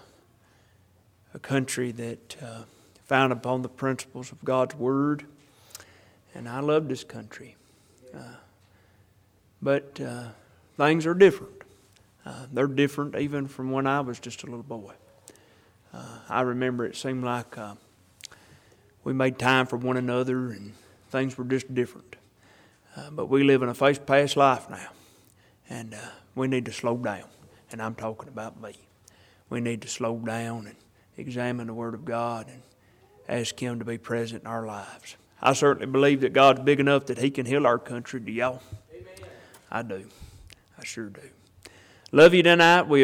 [1.34, 2.62] a country that uh,
[3.06, 5.26] founded upon the principles of God's Word
[6.34, 7.56] and I love this country.
[8.14, 8.18] Uh,
[9.62, 10.28] but uh,
[10.76, 11.52] things are different.
[12.26, 14.92] Uh, they're different even from when I was just a little boy.
[15.92, 17.74] Uh, I remember it seemed like uh,
[19.04, 20.72] we made time for one another and
[21.10, 22.16] things were just different.
[22.96, 24.88] Uh, but we live in a face past life now,
[25.68, 25.96] and
[26.34, 27.24] we need to slow down.
[27.72, 28.74] And I'm talking about me.
[29.50, 30.76] We need to slow down and
[31.16, 32.62] examine the Word of God and
[33.28, 35.16] ask Him to be present in our lives.
[35.44, 38.18] I certainly believe that God's big enough that He can heal our country.
[38.18, 38.62] Do y'all?
[38.90, 39.28] Amen.
[39.70, 40.06] I do.
[40.78, 41.20] I sure do.
[42.12, 42.88] Love you tonight.
[42.88, 43.02] We